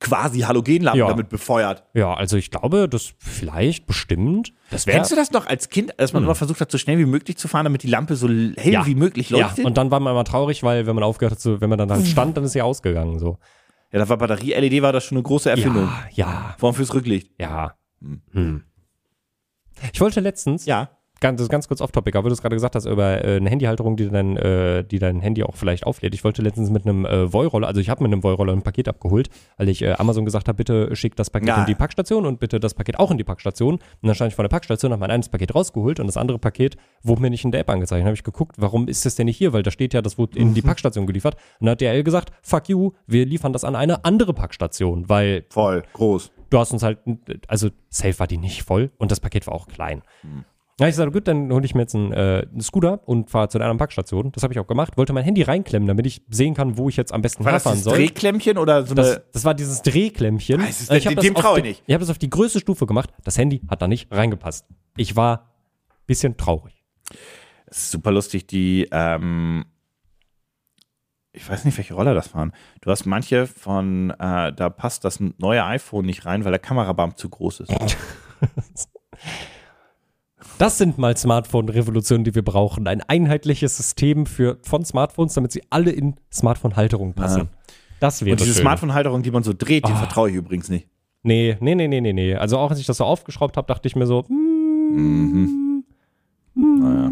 [0.00, 1.08] quasi Halogenlampen Ja.
[1.08, 1.84] damit befeuert.
[1.94, 5.92] Ja, also ich glaube, das vielleicht, bestimmt, das wäre Kennst du das noch als Kind,
[5.98, 8.26] dass man immer versucht hat, so schnell wie möglich zu fahren, damit die Lampe so
[8.26, 8.72] hell Hm.
[8.72, 8.86] Ja.
[8.86, 9.64] wie möglich ja, leuchtet?
[9.66, 11.90] und dann war man immer traurig, weil wenn man aufgehört hat, zu, wenn man dann
[11.92, 13.38] halt stand, dann ist sie ausgegangen, so.
[13.92, 15.88] Ja, da war Batterie-LED, war das schon eine große Erfindung.
[16.14, 17.30] Ja, ja, Vor allem fürs Rücklicht.
[17.38, 17.74] ja.
[18.32, 18.64] Hm.
[19.92, 20.90] Ich wollte letztens, Ja.
[21.20, 23.48] Ganz, das ist ganz kurz off-topic, aber du es gerade gesagt hast, über äh, eine
[23.50, 26.14] Handyhalterung, die dein, äh, die dein Handy auch vielleicht auflädt.
[26.14, 28.88] Ich wollte letztens mit einem äh, Voy-Roller, also ich habe mit einem Voy-Roller ein Paket
[28.88, 31.60] abgeholt, weil ich äh, Amazon gesagt habe, bitte schick das Paket Ja.
[31.60, 33.74] in die Packstation und bitte das Paket auch in die Packstation.
[33.74, 36.38] Und dann stand ich vor der Packstation, habe mein eines Paket rausgeholt und das andere
[36.38, 38.00] Paket wurde mir nicht in der App angezeigt.
[38.00, 39.52] Dann habe ich geguckt, warum ist das denn nicht hier?
[39.52, 41.34] Weil da steht ja, das wurde in die Packstation geliefert.
[41.60, 45.44] Und dann hat DRL gesagt, fuck you, wir liefern das an eine andere Packstation, weil
[45.50, 46.30] Voll, groß.
[46.50, 46.98] du hast uns halt,
[47.48, 50.02] also safe war die nicht voll und das Paket war auch klein.
[50.80, 53.48] Ja, ich sagte, gut, dann hole ich mir jetzt einen, äh, einen Scooter und fahre
[53.48, 54.32] zu einer anderen Packstation.
[54.32, 54.96] Das habe ich auch gemacht.
[54.96, 57.64] Wollte mein Handy reinklemmen, damit ich sehen kann, wo ich jetzt am besten War das
[57.64, 57.96] herfahren das soll.
[57.96, 59.24] Drehklemmchen oder so Das, eine.
[59.32, 60.60] das war dieses Drehklemmchen.
[60.62, 61.82] Ah, es ist- Ich dem- das dem auf trau ich nicht.
[61.86, 63.10] Ich habe das auf die größte Stufe gemacht.
[63.24, 64.66] Das Handy hat da nicht reingepasst.
[64.96, 65.40] Ich war
[65.90, 66.82] ein bisschen traurig.
[67.66, 69.66] Das ist super lustig, die, ähm,
[71.32, 72.52] ich weiß nicht, welche Roller das waren.
[72.80, 77.14] Du hast manche von, äh, da passt das neue iPhone nicht rein, weil der Kamerabaum
[77.16, 77.70] zu groß ist.
[80.60, 82.86] Das sind mal Smartphone-Revolutionen, die wir brauchen.
[82.86, 87.48] Ein einheitliches System für, von Smartphones, damit sie alle in Smartphone-Halterungen passen.
[87.98, 88.60] Das wäre Und diese.
[88.60, 89.96] Smartphone-Halterung, die man so dreht, die Ah.
[89.96, 90.86] vertraue ich übrigens nicht.
[91.22, 92.34] Nee, nee, nee, nee, nee, nee.
[92.34, 95.82] Also auch als ich das so aufgeschraubt habe, dachte ich mir so, mm,
[96.54, 97.10] Naja.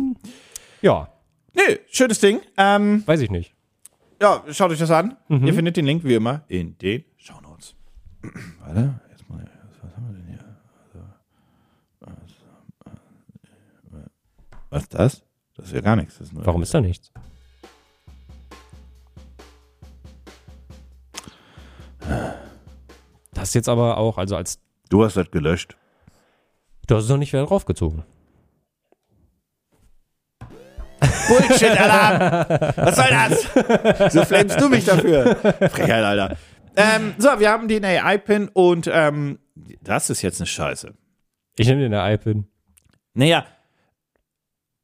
[0.82, 1.08] ja,
[1.54, 2.40] Nee, schönes Ding.
[2.56, 3.54] Ähm, weiß ich nicht.
[4.22, 5.16] ja, schaut euch das an.
[5.28, 5.46] Mhm.
[5.46, 7.74] Ihr findet den Link wie immer in den Shownotes.
[8.60, 9.44] Warte, jetzt mal,
[9.82, 10.38] was haben wir denn hier?
[10.94, 11.04] Also,
[13.90, 14.00] was,
[14.70, 15.22] was ist das?
[15.56, 16.18] Das ist ja gar nichts.
[16.18, 17.12] Das ist Warum ist da nichts?
[23.32, 24.58] Das ist jetzt aber auch, also als,
[24.90, 25.76] Du hast das gelöscht.
[26.86, 28.04] du hast es noch nicht wieder draufgezogen.
[31.28, 32.48] Bullshit-Alarm!
[32.76, 34.12] Was soll das?
[34.14, 35.36] So flamest du mich dafür.
[35.36, 36.36] Frechheit, Alter.
[36.74, 39.38] Ähm, so, wir haben den AI-Pin und ähm,
[39.82, 40.94] das ist jetzt eine Scheiße.
[41.58, 42.46] Ich nehme den der iPin.
[43.12, 43.44] Naja,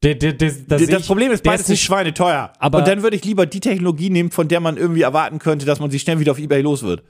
[0.05, 2.53] Der, der, der, das, das, ich- Problem ist, beides nicht schweineteuer.
[2.59, 5.65] Aber- und dann würde ich lieber die Technologie nehmen, von der man irgendwie erwarten könnte,
[5.65, 7.03] dass man sie schnell wieder auf Ebay los wird.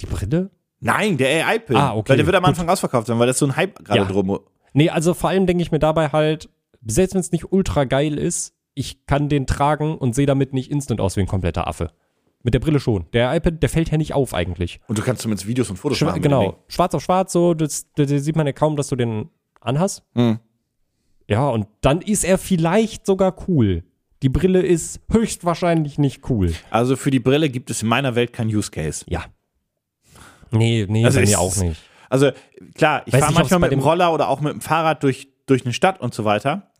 [0.00, 0.50] Die Brille?
[0.80, 1.76] Nein, der AI-Pin.
[1.76, 2.48] Ah, okay, Weil der wird am gut.
[2.48, 4.04] Anfang ausverkauft sein, weil das so ein Hype gerade Ja.
[4.06, 4.40] drum
[4.74, 6.48] Nee, also vor allem denke ich mir dabei halt,
[6.84, 10.70] selbst wenn es nicht ultra geil ist, ich kann den tragen und sehe damit nicht
[10.70, 11.90] instant aus wie ein kompletter Affe.
[12.42, 13.06] Mit der Brille schon.
[13.12, 14.80] Der iPad, der fällt ja nicht auf eigentlich.
[14.88, 16.22] Und du kannst zumindest Videos und Fotos Schwa machen.
[16.22, 16.64] genau.
[16.66, 19.28] Schwarz auf schwarz, so, das, das, das sieht man ja kaum, dass du den
[19.60, 20.02] anhast.
[20.14, 20.40] Hm.
[21.32, 23.84] Ja, und dann ist er vielleicht sogar cool.
[24.22, 26.52] Die Brille ist höchstwahrscheinlich nicht cool.
[26.70, 29.02] Also für die Brille gibt es in meiner Welt kein Use Case.
[29.08, 29.24] Ja.
[30.50, 31.80] Nee, nee, Also bei mir auch nicht.
[32.10, 32.30] Also
[32.74, 35.64] klar, ich fahre manchmal mit dem dem- Roller oder auch mit dem Fahrrad durch, durch
[35.64, 36.70] eine Stadt und so weiter.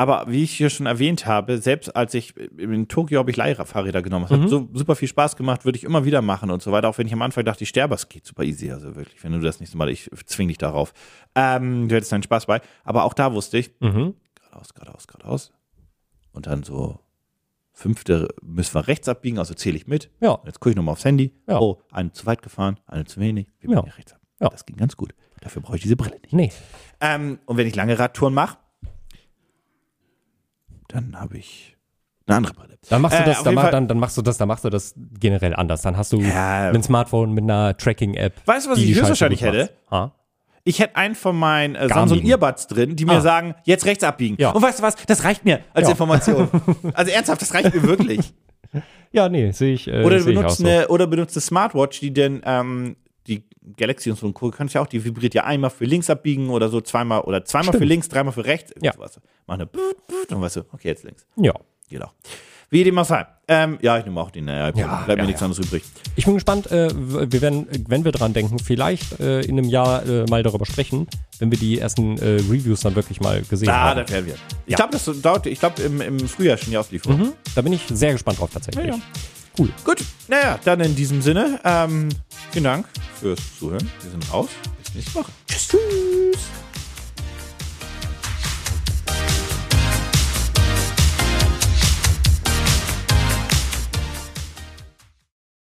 [0.00, 4.00] Aber wie ich hier schon erwähnt habe, selbst als ich in Tokio habe ich Leihfahrräder
[4.00, 4.24] genommen.
[4.24, 4.42] Es Mhm.
[4.44, 6.88] hat so super viel Spaß gemacht, würde ich immer wieder machen und so weiter.
[6.88, 8.70] Auch wenn ich am Anfang dachte, ich sterbe, es geht super easy.
[8.72, 10.94] Also wirklich, wenn du das nächste Mal, ich zwing dich darauf.
[11.34, 12.62] Ähm, du hättest deinen Spaß bei.
[12.82, 14.14] Aber auch da wusste ich, Mhm.
[14.36, 15.52] geradeaus, geradeaus, geradeaus.
[16.32, 16.98] Und dann so
[17.74, 20.10] fünfte müssen wir rechts abbiegen, also zähle ich mit.
[20.22, 20.38] Ja.
[20.46, 21.32] Jetzt gucke ich nochmal aufs Handy.
[21.46, 21.58] Ja.
[21.60, 23.48] Oh, eine zu weit gefahren, eine zu wenig.
[23.60, 24.20] Wir biegen ja rechts ab.
[24.40, 24.48] Ja.
[24.48, 25.14] Das ging ganz gut.
[25.42, 26.32] Dafür brauche ich diese Brille nicht.
[26.32, 26.52] Nee.
[27.02, 28.56] Ähm, und wenn ich lange Radtouren mache,
[30.92, 31.76] dann habe ich
[32.26, 32.78] eine andere Brille.
[32.88, 34.64] Dann machst du Äh, das, auf dann, mach, dann, dann machst du das, dann machst
[34.64, 35.82] du das generell anders.
[35.82, 36.70] Dann hast du Ja.
[36.70, 38.34] ein Smartphone mit einer Tracking-App.
[38.46, 39.70] Weißt du, was ich höchstwahrscheinlich hätte?
[39.90, 40.12] Ha?
[40.64, 41.88] Ich hätte einen von meinen äh.
[41.88, 43.20] Samsung Earbuds drin, die mir Ah.
[43.20, 44.36] sagen, jetzt rechts abbiegen.
[44.38, 44.50] Ja.
[44.50, 44.94] Und weißt du was?
[45.06, 45.92] Das reicht mir als Ja.
[45.92, 46.48] Information.
[46.94, 48.32] also ernsthaft, das reicht mir wirklich.
[49.12, 49.88] Ja, nee, sehe ich.
[49.88, 50.66] Äh, Oder sehe ich benutzt so.
[50.66, 52.96] eine, oder benutzt eine Smartwatch, die denn ähm,
[53.30, 53.44] die
[53.76, 54.50] Galaxy und so und Co.
[54.50, 57.72] kannst ja auch, die vibriert ja einmal für links abbiegen oder so zweimal oder zweimal
[57.72, 57.88] für Stimmt.
[57.88, 58.72] links, dreimal für rechts.
[58.82, 58.92] Ja.
[58.92, 59.18] Sowas.
[59.46, 59.68] Mach eine
[60.28, 61.24] und weißt du, okay, jetzt links.
[61.36, 61.52] Ja.
[61.88, 62.12] Geht auch.
[62.72, 63.26] Wie dem auch sei.
[63.48, 64.70] Ähm, ja, ich nehme auch den äh.
[64.76, 65.46] Ja, Bleibt mir ja, nichts ja.
[65.46, 65.82] anderes übrig.
[66.14, 70.06] Ich bin gespannt, äh, wir werden, wenn wir dran denken, vielleicht äh, in einem Jahr
[70.06, 71.08] äh, mal darüber sprechen,
[71.40, 74.00] wenn wir die ersten äh, Reviews dann wirklich mal gesehen Ah, haben.
[74.02, 74.34] das werden wir.
[74.66, 74.76] Ich Ja.
[74.76, 77.18] glaube, das dauert, ich glaube, im, im Frühjahr schon die Auslieferung.
[77.18, 77.32] Mhm.
[77.56, 78.94] Da bin ich sehr gespannt drauf tatsächlich.
[79.60, 79.68] Cool.
[79.84, 82.08] Gut, naja, dann in diesem Sinne, ähm,
[82.50, 82.86] Vielen Dank
[83.20, 83.90] fürs Zuhören.
[84.02, 84.48] Wir sind raus.
[84.82, 85.30] Bis nächste Woche.
[85.46, 85.68] Tschüss.
[85.68, 86.40] Tschüss.